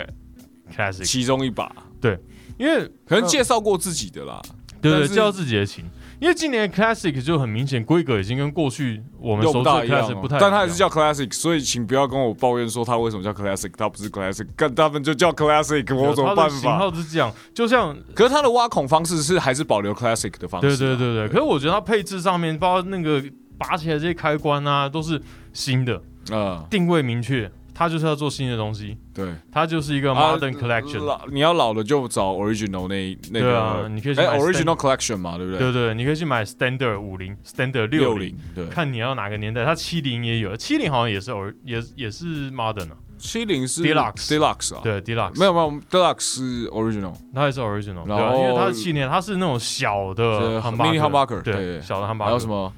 [0.75, 2.19] Classic，其中一把，对
[2.59, 4.41] 因为可能介绍过自己的啦。
[4.81, 5.83] 对对介绍自己的琴，
[6.25, 16.79] 因为今年 Classic 就很明显规格已经跟过去我们又熟知的不太一样，但它还是叫 classic，所以请不要跟我抱怨说它为什么叫 classic，它不是 classic，干他们就叫 classic，我有什么办法？
[16.79, 20.71] 号是这样，就像可是它的挖孔方式是还是保留 classic 的方式、啊。
[20.71, 23.23] 对对，对对，可是我觉得它配置上面，包括那个
[23.59, 25.21] 拔起来这些开关啊，都是
[25.53, 26.01] 新的，
[26.33, 29.35] 嗯，定位明确，它就是要做新的东西，对。
[29.51, 31.05] 它就是一个啊 modern collection。
[31.05, 35.59] 老你要老了就找 original 那那对啊你可以去买 original collection 嘛，对不对？
[35.59, 39.65] 对对，你可以去买 Standard 五零、Standard 六零，对，看你要哪个年代。
[39.65, 42.97] 它七零也有，七零好像也是偶也也是 modern 啊。
[43.17, 48.05] 七零是 Deluxe Deluxe 啊，对，Deluxe 没有没有，Deluxe 是 Original，它也是 original，
[48.37, 52.71] 因为它是系列，它是那种小的 mini humbucker，对，小的 humbucker，还有什么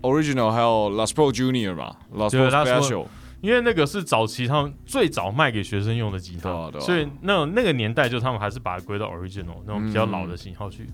[0.00, 3.06] Original，还有 Last Pro Junior 吧 Last Pro Special，
[3.40, 6.84] 因为那个是早期他们最早卖给学生用的吉他，对啊对啊。
[6.84, 10.90] 所以那种那个年代就他们还是把它归到 original 那种比较老的型号去，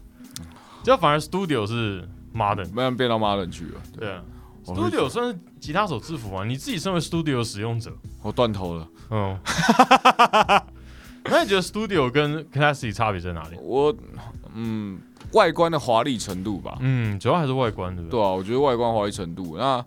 [0.82, 4.22] 就反而 studio 是 modern，慢慢变到 Modern 去了，对，对啊。
[4.66, 9.38] 我，studio 算是吉他手制服嘛，你自己身为 studio 使用者，我断头了，嗯，
[11.24, 13.56] 那你觉得 studio 跟 classic 差别在哪里？
[13.60, 13.94] 我
[14.54, 14.98] 嗯，
[15.32, 18.18] 外观的华丽程度吧，嗯，主要还是外观，对不对？
[18.18, 19.84] 对啊，我觉得外观华丽程度，那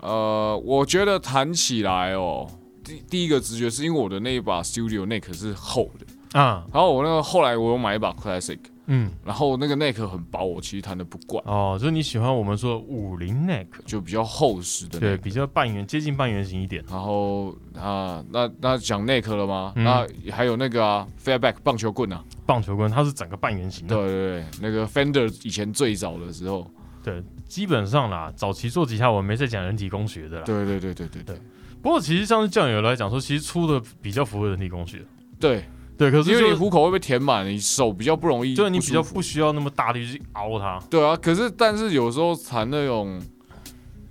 [0.00, 2.46] 呃，我觉得弹起来哦，
[2.84, 15.16] 第第一个直觉是因为我的那一把 Studio Neck 是厚的，啊，然后我那个后来我又买一把 Classic，嗯，然后那个 neck 很薄，我其实弹的不惯，哦，就是你喜欢我们说五零 neck，就比较厚实的对。
[15.18, 16.82] 比较半圆，接近半圆形一点。
[16.88, 19.72] 然后啊，那那讲 neck 了吗？
[19.76, 19.84] 嗯。
[19.84, 26.66] 那还有那个啊，fairback 棒球棍啊，棒球棍它是整个半圆形的，对对对，那个 Fender 以前最早的时候，
[27.08, 30.44] 对，基本上啦，早期做吉他我没在讲人体工学的啦。
[30.44, 31.36] 对对对对对对
[31.80, 34.98] 不过其实像是酱油来讲说，其实出的比较符合人体工学。
[35.40, 35.64] 对，
[35.96, 40.78] 对，可是因为你虎口会被填满，你手比较不容易，就是你比较不需要那么大力去凹它。
[40.90, 43.20] 对啊，可是但是有时候弹那种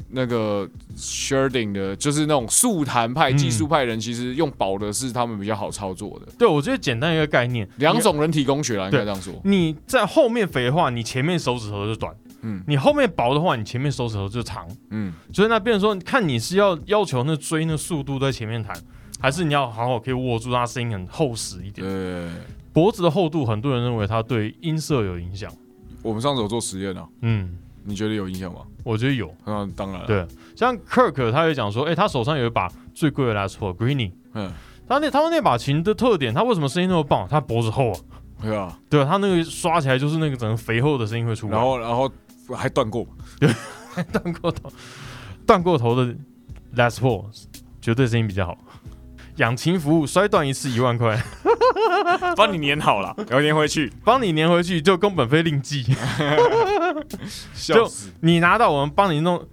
[0.10, 6.32] 那个 sharding 的，就是那种速弹派、嗯技术派人，其实用薄的是他们比较好操作的。
[6.38, 9.34] 对，我觉得简单一个概念，两种人体工学啦，应对该这样说。
[9.44, 14.68] 你在后面肥的话，你前面手指头就短；嗯你后面薄的话，你前面手指头就长。
[14.92, 18.76] 嗯，所以那变成说，看你是要要求那追那速度在前面弹，
[19.20, 21.86] 还是你要好好可以握住它声音很厚实一点。
[21.86, 22.30] 对，
[22.72, 25.52] 脖子的厚度，很多人认为它对音色有影响。
[26.04, 28.62] 我们上次有做实验啊，嗯，你觉得有影响吗？
[28.84, 29.34] 我觉得有。
[29.46, 34.52] 那当然了。，对，像 Kirk 他也讲说，哎、他手上有一把最贵的拉错 Greeny，嗯，
[34.88, 37.28] 他那他说那把琴的特点，他为什么声音那么棒？
[37.28, 38.00] 他脖子厚啊，
[38.42, 41.58] 对啊，对啊，他那个刷起来就是那个整个肥厚的声音会出来。
[41.58, 42.10] 然后然后
[42.56, 43.08] 还断过，
[44.12, 44.72] 断过头，
[45.46, 46.16] 断过头的
[46.76, 47.26] Last Four
[47.82, 48.58] 绝对声音比较好。
[49.38, 51.22] 养琴服务摔断一次一万块，
[52.36, 55.86] 帮你粘好了，然后粘回去，帮你粘回去就工本费另计。
[57.54, 58.12] 笑死！
[58.22, 59.48] 你拿到我们帮你弄，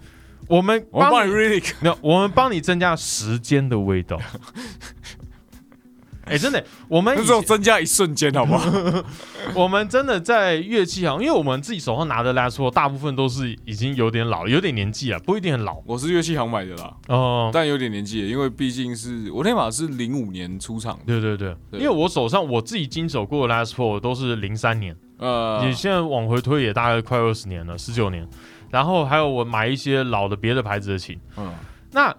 [0.49, 4.19] 我们我们帮帮你你 really 我们帮你增加时间的味道。
[6.27, 8.71] 哎、真的，我们那只有增加一瞬间，好不好？
[9.55, 17.51] 我们真的在乐器行，因为我们自己手上拿的 Les Paul 大部分都是已经有点老，有点年纪了，不一定很老我是乐器行买的啦，哦。
[17.53, 28.27] 但有点年纪，因为毕竟是我那把是零五年出厂的，对对对，对因为我手上我自己经手过的 Les Paul 都是零三年，呃你，现在往回推也大概快二十年了，十九年。
[28.71, 31.17] 然后还有我买一些老的别的牌子的琴。
[31.37, 31.53] 嗯
[31.93, 32.13] 那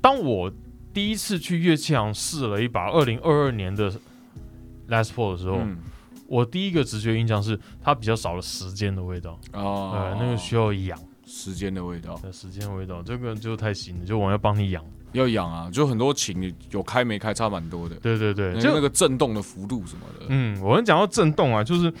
[0.00, 0.50] 当我
[0.98, 3.88] 第一次去乐器行试了一把二零二二年的
[4.88, 5.78] Les Paul 的时候，嗯。
[6.26, 9.92] 我第一个直觉印象是它比较少了时间的味道，哦。
[9.94, 12.16] 呃，那个需要养时间的味道。
[12.16, 14.84] 的时间的味道，这个就太新了，就我要帮你养。
[15.12, 21.94] 要养啊，就很多琴有开没开差蛮多的，对对对，就那个震动的幅度什么的，嗯，我们讲到震动啊，就是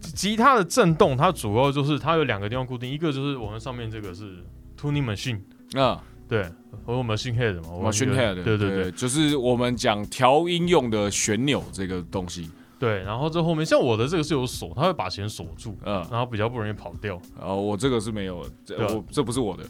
[0.00, 4.38] 吉他的震动，它主要就是它有两个地方固定，一个就是我们上面这个是
[4.80, 5.40] tuning machine，
[5.72, 6.42] 那对，
[6.84, 8.90] 和我们 machine head 嘛，我们个 head，对对对。
[8.92, 17.20] 就是我们讲调音用的旋钮这个东西，对，然后这后面像我的这个是有锁，它会把弦锁住，嗯，然后比较不容易跑掉。
[17.38, 19.62] 然后我这个是没有的，这我这不是我的，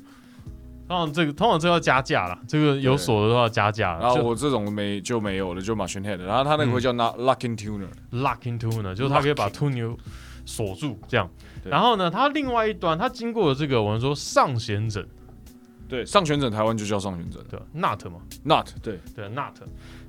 [0.89, 9.95] 通常这个通常这个要加价啦，这个有锁的都要加价然后我这种没就没有了，就 machine head，然后它那个会叫 not locking tuner，locking tuner，就是它可以把 tuner
[10.45, 11.29] 锁住这样。
[11.65, 15.05] 然后呢，它另外一端它经过了这个我们说上弦枕，
[15.89, 19.55] 对，上旋枕台湾就叫上旋枕对，nut 嘛，，not 对，对 nut。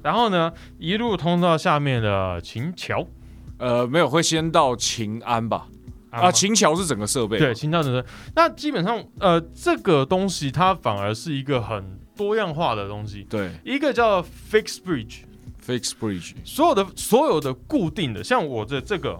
[0.01, 3.05] 然后呢，一路通到下面的秦桥。
[3.59, 5.67] 呃，没有会先到秦安吧，
[6.11, 6.31] 啊，吗？
[6.31, 8.05] 琴桥是整个设备，对，秦桥整个。
[8.35, 13.23] 那基本上呃，这个东西它反而是一个很多样化的东西。
[13.27, 13.49] 对。
[13.65, 19.19] 一个叫 fixed bridge，，fix bridge，所有的所有的固定的，像我的这个，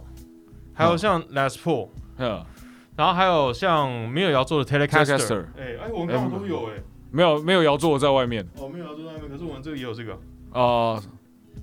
[0.72, 0.98] 还有嗯。
[1.00, 1.90] 像 Les Paul，、
[2.20, 2.46] 嗯，
[2.98, 6.74] 然后还有像没有摇座的 Telecaster，Telecaster 哎哎，我们刚好都有哎、
[7.12, 8.44] 没有没有摇座在外面。
[8.58, 10.20] 哦，没有摇座在外面，可是我们这个也有这个。
[10.52, 11.00] 啊，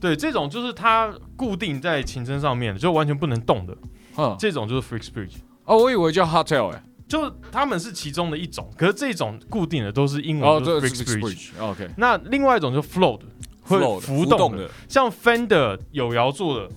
[0.00, 3.76] 对，这种就是它固定在琴身上面的，就完全不能动的，
[4.16, 5.34] 嗯，这种就是 fixed bridge。
[5.64, 11.50] 哦，我以为叫 hotel 哎，就他们是其中的一种，可是这种固定的都是英哦，文，就这是 fixed bridge。
[11.58, 13.20] bridge，OK，那另外一种就 float，
[13.62, 14.70] 会浮动的，动的。
[14.88, 16.70] 像 Fender 有摇座的，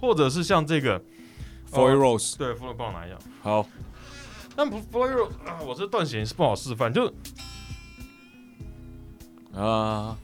[0.00, 1.02] 或者是像这个
[1.74, 3.16] f o y 哦 rose，对 float 帮我拿一下。
[3.42, 3.66] 好，
[4.54, 7.12] 但不 Foy Rose 啊，我这断弦是不好示范，就
[9.52, 10.16] 啊，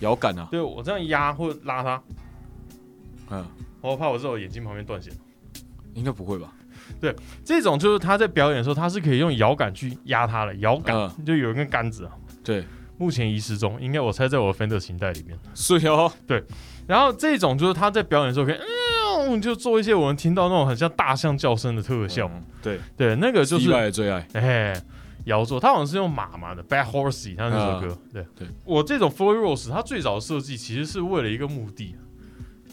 [0.00, 2.02] 摇杆啊，对我这样压或拉它，
[3.30, 3.46] 嗯，
[3.80, 5.12] 我怕我在我眼睛旁边断弦。
[5.94, 6.52] 应该不会吧？
[7.00, 7.14] 对
[7.44, 12.12] 这种就是他在表演的时候，他是可以用摇杆去压它的，摇杆、嗯就有一根杆子啊。
[12.42, 12.64] 对，
[12.98, 15.38] 目前遗失中，应该我猜在我的 Fender 琴袋里面。
[15.54, 16.42] 是哦，对
[16.86, 18.64] 然后这种就是他在表演的时候可以，嗯，
[19.40, 22.30] 就做一些我们听到那种很像大象叫声的特效。
[22.32, 24.82] 嗯对，对，那个就是最爱最爱，哎，
[25.24, 27.98] 摇座，他好像是用马嘛的 Bad Horsey，他那首歌。
[28.12, 31.94] 对啊对，我这种 Floyd Rose，它最早的设计其实是为了一个目的，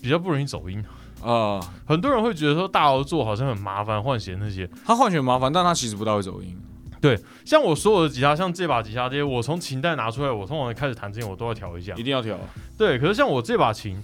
[0.01, 0.83] 比较不容易走音。
[1.23, 4.67] 啊，很多人会觉得说大摇座好像很麻烦，换弦那些。
[4.85, 6.57] 它换弦麻烦，但它其实不大会走音。
[6.99, 12.03] 对像我所有的吉他，像这把吉他这些，我从琴带拿出来，我通常开始弹之前我都要调一下一。
[12.03, 12.41] 定要调啊。
[12.77, 13.99] 对，可是像我这把琴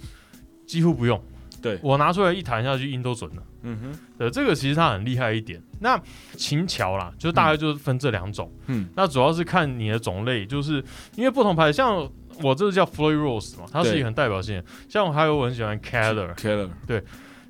[0.66, 1.20] 几乎不用，
[1.60, 3.42] 对，我拿出来一弹下去音都准了。
[3.62, 5.60] 嗯哼，对，这个其实它很厉害一点。
[5.80, 6.00] 那
[6.36, 8.52] 琴桥啦，就大概就是分这两种。
[8.66, 10.82] 嗯，那主要是看你的种类，就是
[11.16, 12.08] 因为不同牌子，像
[12.42, 14.64] 我这个叫 Floyd Rose 嘛，它是一个很代表性的。
[14.88, 17.02] 像还有我很喜欢 Keller Keller，对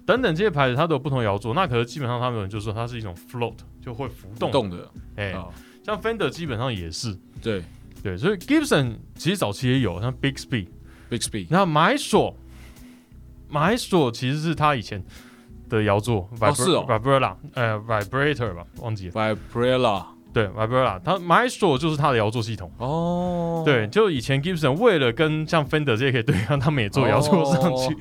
[0.06, 1.52] 等等这些牌子，它都有不同摇座。
[1.52, 4.50] 那可是基本上他们就说它是一种 float，就会浮动。
[4.50, 5.48] 动的哎、啊，
[5.84, 7.14] 像 Fender 基本上也是。
[7.42, 7.62] 对
[8.02, 12.34] 对，所以 Gibson 其实早期也有，像 Bixby，，Bixby，那买锁，
[13.48, 15.02] 买锁其实是他以前
[15.68, 19.12] 的摇座哦是哦，Vibrella，呃，Vibrator 吧，忘记了。
[19.12, 22.70] Vibrella，对，Vibrella，它 Maestro 就是他的摇座系统。
[22.78, 27.96] 哦，对，就以前 Gibson 为了跟像 Fender 这些可以对抗，他们也做摇座上去，哦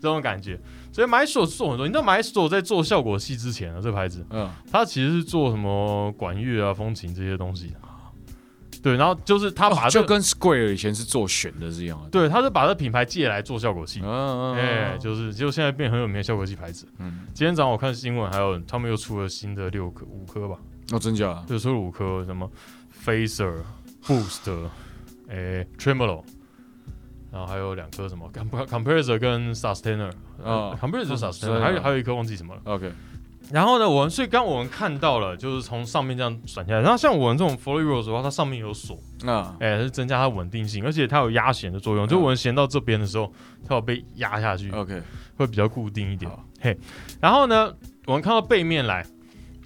[0.00, 0.58] 这种感觉。
[0.92, 7.74] 所以 Maestro 是做很多，你知道 Maestro 在做效果器之前啊，这牌子嗯，它其实是做什么管乐啊、风琴这些东西的。
[8.82, 12.08] 对，然后就是他把就跟 Square 以前是做选的是一样的。
[12.08, 14.00] 对，他是把这品牌借来做效果器。
[14.02, 16.86] 嗯哎、就是就现在变很有名的效果器牌子。
[16.98, 20.56] 嗯，今天早上我看新闻，还有他们又出了新的六颗、五颗吧，
[20.92, 21.44] 哦，真假的？
[21.46, 22.50] 就出了五颗，什么
[23.04, 23.54] Phaser、
[24.06, 24.68] Boost，
[25.28, 26.22] 哎、Tremolo，
[27.30, 30.10] 然后还有两颗什么 Com- Compressor 跟 Sustainer，
[30.42, 32.60] 哦呃，Compressor 嗯 Sustainer，还有还有一颗忘记什么了。
[32.64, 32.90] OK，
[33.52, 36.80] 然后呢，我们所以刚我们看到了，就是从上面这样转下来。
[36.80, 42.06] 然后像我们这种 Floyd Rose 的话，它上面有锁，那哎、是增加它稳定性，而且它有压弦的作用。
[42.06, 43.32] 就我们弦到这边的时候，
[43.66, 45.02] 它有被压下去，OK，
[45.36, 46.30] 会比较固定一点。
[46.60, 46.78] 嘿，
[47.20, 47.74] 然后呢，
[48.06, 49.04] 我们看到背面来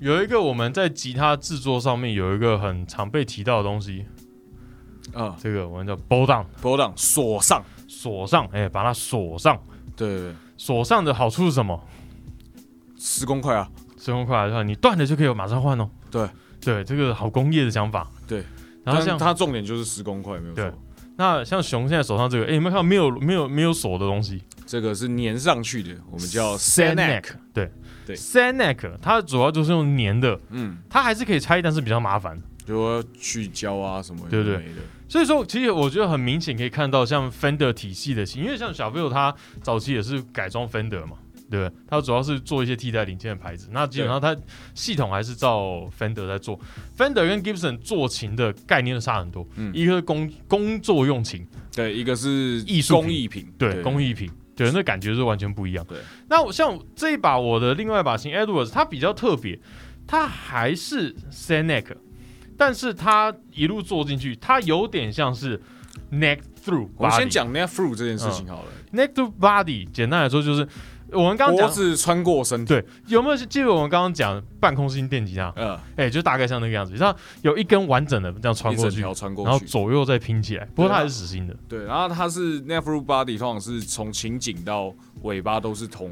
[0.00, 4.06] 有一个我们在吉他制作上面有一个很常被提到的东西，
[5.12, 9.58] 啊这个我们叫 bolt down，波浪锁上，锁上，哎、把它锁上。
[9.96, 11.78] 对对对，锁上的好处是什么？
[13.06, 15.90] 十公块啊，十公块的话，你断了就可以马上换哦。
[16.10, 16.26] 对。
[16.58, 18.10] 对，这个好工业的想法。
[18.26, 18.42] 对，
[18.84, 20.72] 然后像它重点就是十公块，没有错。
[21.16, 24.42] 那像熊现在手上这个，哎、有没有看到没有没有没有锁的东西？
[24.64, 27.70] 这个是粘上去的，我们叫 Sandneck，对。
[28.06, 28.16] 对。
[28.16, 32.40] Sand neck，它主要就是用粘的，嗯，它还是可以拆，但是比较麻烦。
[32.64, 34.72] 就说去胶啊什么有的对对
[35.06, 41.18] 所以说，其实我觉得很明显可以看到，像 Fender 体系的琴，因为像小 Bill 他早期也是改装 Fender 嘛，
[41.50, 41.72] 对不对？
[41.86, 44.36] 他主要是做一些替代零件的牌子，那基本上它
[44.74, 46.58] 系统还是照 Fender 在做。
[46.96, 54.30] Fender 跟 Gibson 做琴的概念差很多，嗯一个是工工作用琴，对，一个是艺术工艺品，对，工艺品。
[54.56, 55.84] 对，那感觉是完全不一样。
[55.88, 59.58] 对，那我像这一把我的另外一把琴 Edwards，它比较特别，
[60.06, 61.86] 它还是 s a n neck，
[62.56, 65.60] 但是它一路做进去，它有点像是
[66.12, 67.10] neck through 我。
[67.10, 70.64] 先讲 neck through 这件事情好了，neck through body，简单来说就是
[71.12, 75.52] 我们刚刚讲，脖子穿过身体，对，有没有记得我们刚刚讲半空心电吉他？
[75.56, 80.64] 呃，哎、就大概像那个样子，像有一根完整的这样穿一整过去，条穿过然后去，左右再拼起来。
[80.74, 81.56] 不过它还是实心的。
[81.68, 84.92] 对，然后它是 through body，通常是从琴颈到
[85.22, 86.10] 尾巴都是同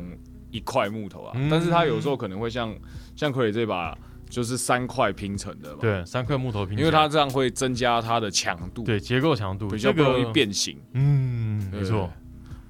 [0.50, 2.74] 一块木头啊，嗯但是它有时候可能会像
[3.16, 3.96] 像奎这把
[4.28, 10.32] 就是三块拼成的嘛，，对，三块木头拼起来，因为它这样会增加它的强度，对结构强度比较这个不容易。
[10.32, 12.10] 变形，嗯，没错。。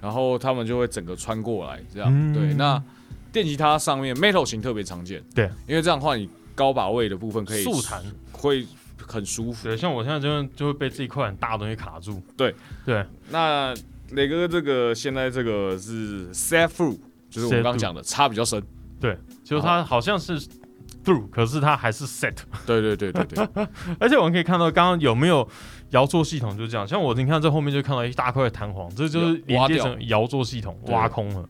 [0.02, 2.52] 然后他们就会整个穿过来，这样、嗯对。
[2.54, 2.82] 那
[3.30, 8.66] 电吉他上面 metal 型特别常见，对，因为这样的话你高把位的部分可以速弹，会
[8.98, 9.68] 很舒服。
[9.68, 12.20] 对，像我现在就会就会被这一块很大的东西卡住。
[12.36, 13.72] 对对，那
[14.10, 16.98] 磊哥这个现在这个是 set through，
[17.30, 18.62] 就是我们刚刚讲的差比较深。
[19.00, 20.38] 对，就是它好像是
[21.02, 22.36] through，可是它还是 set。
[22.66, 25.48] 对对对对对， 而且我们可以看到，刚刚有没有
[25.92, 31.48] 摇座系统就这样，像我你看这后面就看到一大块弹簧，这就是连接成摇座系统挖空了。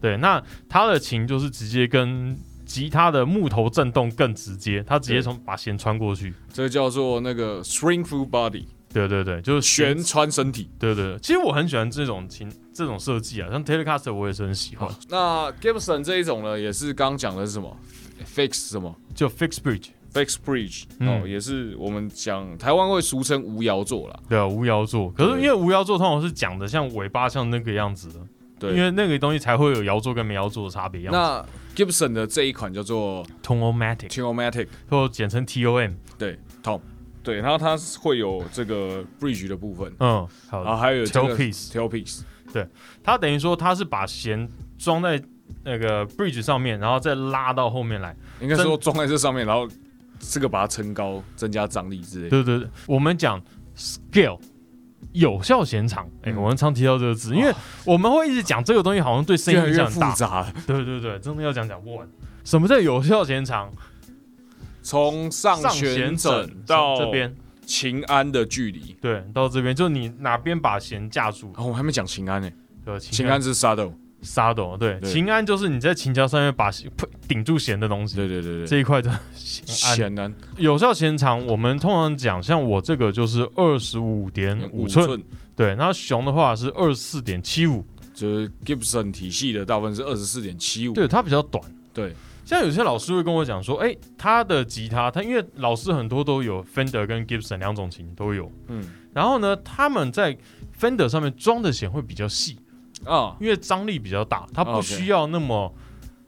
[0.00, 2.36] 对，那它的琴就是直接跟
[2.66, 6.34] 吉他的木头震动更直接，它直接从把弦穿过去。
[6.52, 10.02] 这个叫做那个 string through body，对对对，就是旋。
[10.02, 10.68] 穿身体。
[10.78, 17.76] 对对对，其实我很喜欢这种琴这种设计啊，像 Telecaster 我也是很喜欢，，那 Gibson 这一种呢，也是刚刚讲的是什么
[18.26, 19.88] fix 什么就 Fix Bridge。
[20.12, 21.08] ，Fix Bridge 嗯。
[21.08, 24.18] 哦，也是我们讲台湾会俗称无摇座啦。
[24.28, 25.10] 对啊，无摇座。
[25.10, 28.20] 可是因为无摇座通常是讲的像尾巴像那个样子的，
[28.58, 31.18] 对，因为那个东西才会有摇座跟没摇座的差别样子。
[31.18, 31.44] 那
[31.74, 36.80] Gibson 的这一款叫做 Tonomatic Tunomatic，或简称 TOM，对，Tom，
[37.22, 42.20] 对，然后它是会有这个 bridge 的部分，嗯，好然后还有这个 tailpiece，tailpiece，
[42.52, 42.68] 对
[43.02, 44.46] 它等于说它是把弦
[44.78, 45.18] 装在
[45.64, 48.14] 那个 bridge 上面，然后再拉到后面来。
[48.40, 49.66] 应该说装在这上面，然后
[50.22, 52.30] 这个把它撑高，增加张力之类的。
[52.30, 53.42] 对对对，我们讲
[53.76, 54.38] scale
[55.12, 57.52] 有效弦长，哎、嗯我们常提到这个字，因为
[57.84, 60.10] 我们会一直讲这个东西，好像对声音影响很大。
[60.10, 62.08] 复杂了，对对对，真的要讲讲不完。
[62.44, 63.72] 什么叫有效弦长？
[64.84, 67.32] 从上弦枕枕到这边，
[67.64, 68.96] 秦安的距离。
[69.00, 72.50] 对，到这边，就你哪边把弦架住，哦，我还没讲秦安呢，
[72.84, 73.92] 对，安秦安是 saddle，
[74.22, 75.10] 沙斗，对，对。
[75.10, 76.90] 琴安就是你在琴桥上面把弦
[77.28, 80.32] 顶住弦的东西，对对对对，这一块的弦安。
[80.56, 85.20] 有效弦长，我们通常讲，像我这个就是二十五点五寸，，
[85.54, 91.62] 对，那熊的话是二十四点七五，就是 Gibson 体系的大部分是二十四点七五，对，它比较短。
[91.92, 92.14] 对，
[92.44, 98.88] 像有些老师会跟我讲说，哎、他的吉他，他因为老师很多都有 Fender 跟 Gibson 两种琴都有，嗯。
[99.12, 100.34] 然后呢，他们在
[100.80, 102.58] Fender 上面装的弦会比较细，
[103.04, 103.36] 啊。
[103.40, 105.72] 因为张力比较大，它不需要那么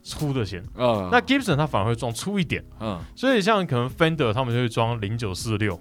[0.03, 0.61] 粗的弦。
[0.75, 3.01] 啊，那 Gibson 它反而会装粗一点，嗯。
[3.15, 5.81] 所以像可能 Fender 他们就会装零九四六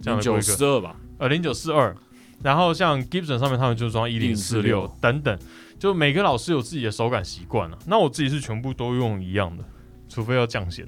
[0.00, 1.94] 这样零九的规格，四二吧，呃零九四二，
[2.42, 5.38] 然后像 Gibson 上面他们就装一零四六等等，
[5.78, 7.78] 就每个老师有自己的手感习惯了。
[7.86, 9.64] 那我自己是全部都用一样的，
[10.08, 10.86] 除非要降弦。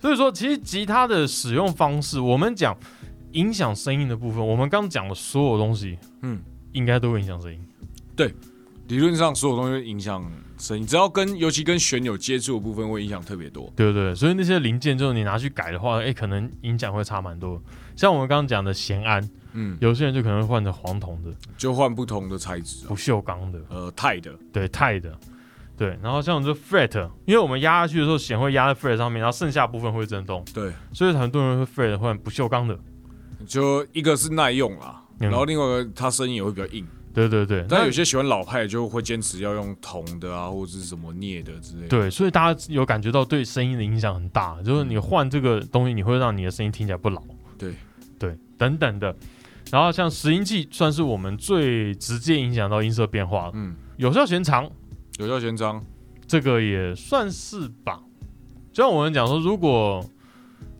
[0.00, 2.76] 所以说，其实吉他的使用方式，我们讲
[3.32, 6.40] 影响声音的部分，我们刚讲的所有东西，嗯，
[6.72, 7.60] 应该都会影响声音。
[8.88, 10.24] 理论上所有东西会影响
[10.58, 13.72] 声音，只要跟尤其跟旋钮接触的部分会影响特别多。
[13.74, 14.14] 对不对？
[14.14, 17.60] 所以那些零件，就是你拿去改的话，哎，可能影响会差蛮多。
[17.96, 25.18] 像我们刚刚讲的弦安，嗯，有些人就可能会换成黄铜的、就换不同的材质啊不，锈钢的，呃，钛的，对，钛的，
[25.76, 25.98] 对。
[26.02, 32.78] 然后像这 fret，因为我们压下去的时候，弦会压在 fret 上面，然后剩下部分会震动，对，所以很多人会 fret 换不锈钢的。
[33.46, 36.86] 就一个是耐用啦，嗯然后另外一个它声音也会比较硬。
[37.16, 41.88] 对对对，但那有些喜欢老派的就会坚持要用铜的啊，或者是什么镍的之类的。
[41.88, 47.22] 对，所以大家有感觉到对声音的影响很大，就是你换这个东西，你会让你的声音听起来不老。
[47.56, 47.74] 对
[48.18, 49.16] 对，等等的。
[49.70, 54.70] 然后像拾音器算是我们最直接影响到音色变化了，嗯，有效弦长
[55.18, 55.82] 有效弦长，
[56.26, 58.00] 这个也算是吧。
[58.72, 60.04] 就像我们讲说，如果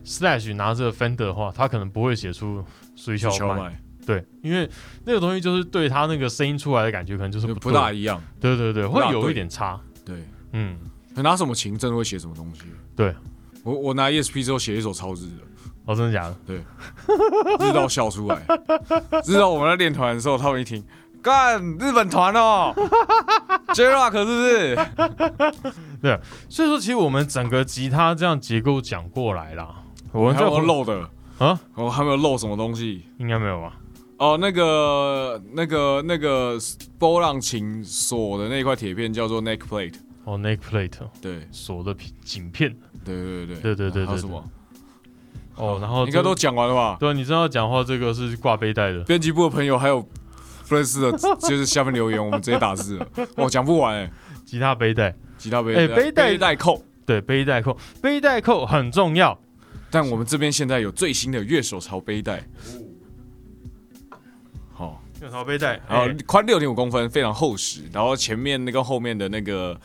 [0.05, 2.63] Slash 拿着 Fender 的话，他可能不会写出
[2.95, 4.67] 水敲敲麦，麦对，因为
[5.03, 8.23] 那个东西就是对他那个声音出来的感觉，可能就是就不不大一样。
[8.39, 9.77] 对，对对会有一点差。
[10.05, 10.77] 对，嗯，
[11.15, 12.61] 拿什么琴真的会写什么东西。
[12.95, 13.13] 对，
[13.63, 15.43] 我我拿 ESP 之后写一首超日的，
[15.83, 16.37] 哦，真的假的？
[16.47, 16.57] 对
[17.59, 18.41] 日到笑出来。
[19.25, 20.81] 日到我们在练团的时候，他们一听，
[21.21, 22.73] 干日本团哦，
[23.75, 24.75] J Rock 是不是？
[26.01, 29.83] 对所以说，其实我们整个吉他这样结构讲过来啦，
[30.13, 31.59] 我们在还没有漏的啊？
[31.75, 33.03] 我还没有漏什么东西。
[33.17, 33.73] 应该没有吧？
[34.17, 36.57] 哦，那个、那个、那个
[36.97, 39.93] 波浪琴锁的那块铁片叫做 neck plate。
[40.23, 44.43] 哦，neck plate 对锁的皮颈片对对对对对对对还有什么？
[45.55, 46.97] 哦，然后应该都讲完了吧？
[46.99, 50.01] 对，你知道讲话这个是挂背带的，编辑部的朋友还有
[50.67, 53.07] 不认识的，就是下面留言，我们直接打字了。
[53.35, 54.11] 我讲不完哎、
[54.45, 56.83] 吉他背带，吉他背哎背带背带扣。
[57.05, 59.39] 对，背带扣，背带扣很重要。
[59.89, 62.43] 但我们这边现在有最新的乐手潮背带，好，
[65.21, 66.15] 用陶背带， 然后哎。
[66.25, 69.79] 宽六点五公分，非常厚实，然后前面那个后面的那个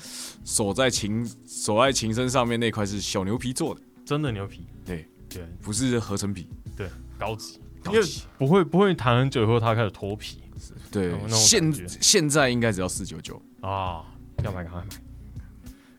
[0.45, 5.09] 锁在琴锁在琴身上面那块是小牛皮做的，真的牛皮，对。
[5.35, 6.47] 对，不是合成皮。
[6.76, 6.87] 对
[7.18, 10.43] 高级，因为高级不会不会弹很久以后它开始脱皮。
[10.91, 13.41] 对现现在应该只要四九九。
[13.62, 14.05] 啊，
[14.45, 14.89] 要买赶快买。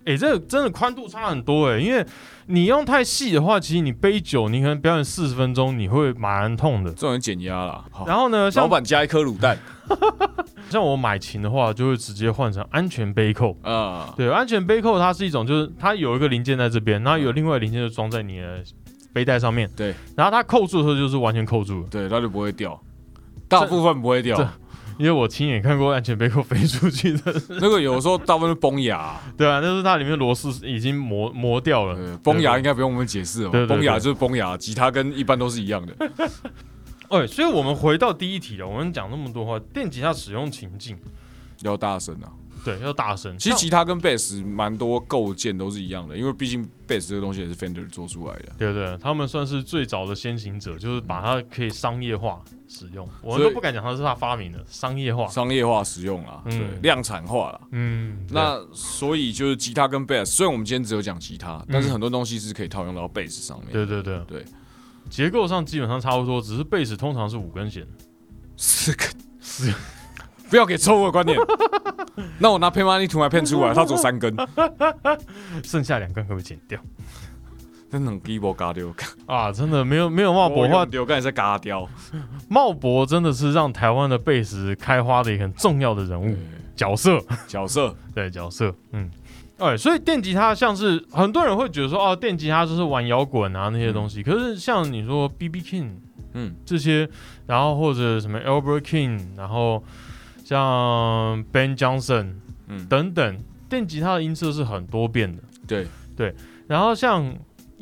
[0.05, 2.05] 哎、这个真的宽度差很多哎、因为
[2.47, 6.91] 你用太细的话，其实你背久，你可能表演四十分钟，你会蛮痛的。
[6.91, 7.85] 这种人减压啦。
[8.05, 9.57] 然后呢，像老板加一颗卤蛋
[10.69, 13.57] 像我买琴的话，就会直接换成安全背扣。
[13.61, 18.61] 啊，对，安全背扣它是一种，就是它有一个零件在这边，然后有另外零件就装在你的
[19.13, 19.69] 背带上面。
[19.75, 22.77] 对，然后它扣住的时候就是完全扣住了，对，它就不会掉，
[23.47, 24.49] 大部分不会掉这。
[24.97, 27.33] 因为我亲眼看过安全背扣飞出去的。
[27.61, 31.95] 那个有时候大部分是崩牙，对啊，那是它里面螺丝已经磨磨掉了。
[31.95, 35.95] 呃，崩牙应该不用我们解释了对对对崩牙就是崩牙，吉他跟一般都是一样的。
[37.09, 40.97] 哎，所以我们回到第一题了，我们讲那么多话，电吉他使用情境，
[41.61, 42.31] 要大声啊！
[42.65, 43.37] 对，要大声。
[43.37, 48.53] 其实吉他跟贝斯蛮多构建都是一样的，因为毕竟贝斯这个东西也是 Fender 做出来的。
[48.57, 52.41] 对对，他们算是最早的先行者，就是把它可以商业化
[52.73, 53.07] 使用。
[53.21, 55.27] 我们都不敢讲它是他发明的，商业化。
[55.27, 57.61] 商业化使用啦，嗯对，量产化啦。
[57.71, 63.71] 嗯，那所以就是吉他跟贝斯，虽然我们今天只有讲吉他，但是很多东西是可以套用到贝斯上面。
[63.71, 64.43] 对对对对，
[65.09, 67.85] 结构上基本上差不多，只是贝斯通常是五根弦。
[68.57, 69.03] 四个
[69.39, 69.73] 四，
[70.49, 71.37] 不要给错误的观念。
[72.37, 74.35] 那我拿 Pay Money to My Pen 出来，它只有三根，
[75.63, 76.79] 剩下两根可不可以剪掉
[77.93, 78.91] 真能给我嘎掉，
[79.27, 79.51] 啊？
[79.51, 81.87] 真的没有没有茂博的话，丢，刚才在嘎掉。
[82.49, 86.35] 茂博真的是让台湾的贝斯开花的一个很重要的人物
[86.75, 89.11] 角色，角色， 对角色，嗯。
[89.59, 94.23] 哎，所以电吉他像是很多人会觉得说，哦，电吉他就是玩摇滚啊那些东西。
[94.23, 95.61] 可是像你说 B.B.
[95.61, 95.91] King
[96.33, 97.07] 嗯，这些，
[97.45, 99.83] 然后或者什么 Albert King，然后
[100.43, 102.33] 像 Ben Johnson，
[102.67, 103.37] 嗯等等，
[103.69, 105.43] 电吉他的音色是很多变的。
[105.67, 105.85] 对
[106.17, 106.33] 对，
[106.67, 107.23] 然后像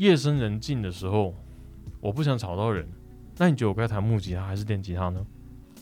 [0.02, 1.36] 夜深人静的时候，
[2.00, 2.90] 我不想吵到人，
[3.38, 5.24] 那你觉得我该弹木吉他还是电吉他呢？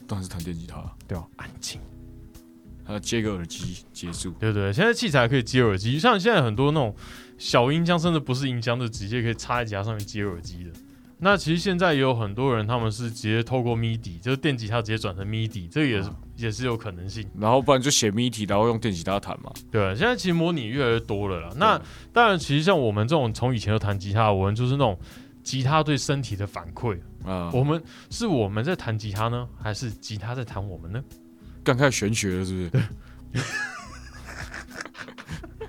[0.06, 1.26] 当然是弹电吉他，对吧？
[1.38, 1.80] 安静，
[2.84, 4.32] 还要接个耳机结束。
[4.32, 4.74] 对不对？
[4.74, 6.94] 现在器材可以接耳机，像现在很多那种
[7.38, 10.72] 小音箱，甚至不是音箱，就直接可以插在吉他上面接耳机的。
[11.22, 17.30] 那其实现在也有很多人，他们是直接透过 MIDI，就是电吉他直接转成 MIDI，这个也是、也是有可能性。
[17.38, 19.52] 然后不然就写 MIDI，，然后用电吉他弹嘛。
[19.70, 21.50] 对，现在其实模拟越来越多了啦。
[21.58, 21.82] 那
[22.14, 24.98] 当然，其实像我们这种从以前就弹吉他，我们就是那种
[25.44, 26.98] 吉他对身体的反馈。
[27.26, 31.04] 啊，我们是我们在弹吉他呢，还是吉他在弹我们呢？
[31.66, 32.78] 刚开始玄学了，是不
[33.38, 33.44] 是？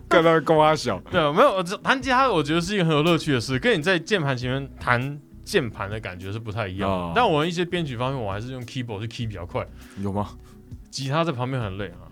[0.08, 5.20] 干到公阿小，对啊，没有这弹吉他，我觉得是一个很有乐趣的事，跟你在键盘前面弹
[5.50, 9.66] 键盘的感觉是不太一样但我一些编曲方面，我还是用 keyboard 去 key 比较快，
[10.00, 10.30] 有吗？
[10.90, 12.06] 吉他在旁边很累啊。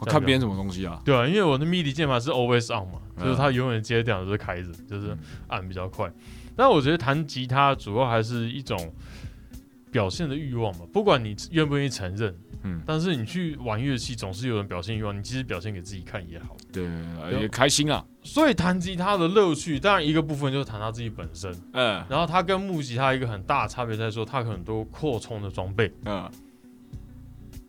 [0.00, 1.00] 我 看编什么东西啊？
[1.04, 6.12] 对啊，因为我的 MIDI 键盘是 always on 嘛，嗯就是它永远接的都是开着，就是按比较快。
[6.56, 8.76] 但我觉得弹吉他主要还是一种
[9.92, 12.34] 表现的欲望嘛，不管你愿不愿意承认，
[12.64, 16.56] 嗯，但是你去玩乐器总是有人表现欲望，你其实表现给自己看也好。
[16.72, 16.88] 对，
[17.38, 18.04] 也开心啊。
[18.22, 26.30] 所以弹吉他的乐趣，当然一个部分就是弹他自己本身，嗯然后他跟木吉他一个很大的差别在说，它有很多扩充的装备，嗯，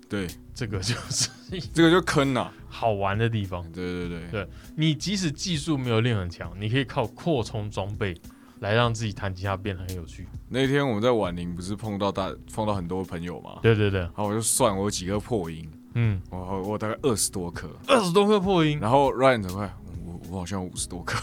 [0.07, 1.29] 对，这个就是
[1.73, 2.53] 这个就坑啊。
[2.69, 3.61] 好玩的地方。
[3.71, 8.15] 对对对对你即使技术没有练很强，你可以靠扩充装备
[8.61, 10.27] 来让自己弹吉他变得很有趣。
[10.53, 19.73] 那天我们在婉宁不是碰到大碰到很多朋友嘛，对对对，然后我就算我有几个破音，嗯，我我我大概二十多颗，二十多颗破音，然后 Ryan 很快，
[20.05, 21.17] 我我好像有五十多颗，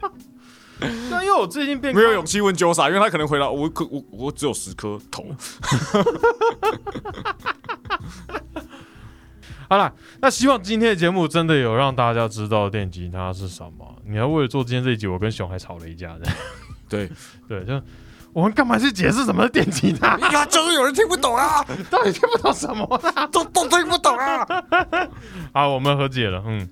[1.10, 5.26] 但因为我最近变 没有勇气问 Josa，因为他可能回答我可我我只有十颗头。
[9.68, 14.00] 好了，那希望今天的节目真的有让大家知道电吉他是什么。
[14.06, 16.16] 你要为了做今天这一集，我跟熊还吵了一架。
[16.18, 16.26] 的。
[16.88, 17.10] 对，
[17.48, 17.82] 对，就
[18.36, 20.18] 我们干嘛去解释什么是电吉他？
[20.30, 23.26] 呀，就是有人听不懂啊， 到底听不懂什么啦？
[23.32, 24.46] 都都听不懂啊。
[25.54, 26.44] 好，我们和解了。
[26.46, 26.68] 嗯，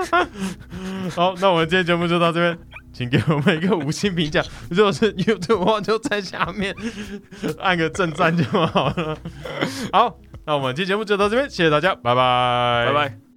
[1.14, 2.58] 好，那我们今天节目就到这边，
[2.90, 4.42] 请给我们一个五星评价。
[4.70, 6.74] 如果是 YouTube 的话，就在下面
[7.58, 9.18] 按个正赞就好了。
[9.92, 10.16] 好，
[10.46, 13.29] 那我们今天节目就到这边，谢谢大家，拜拜，拜拜。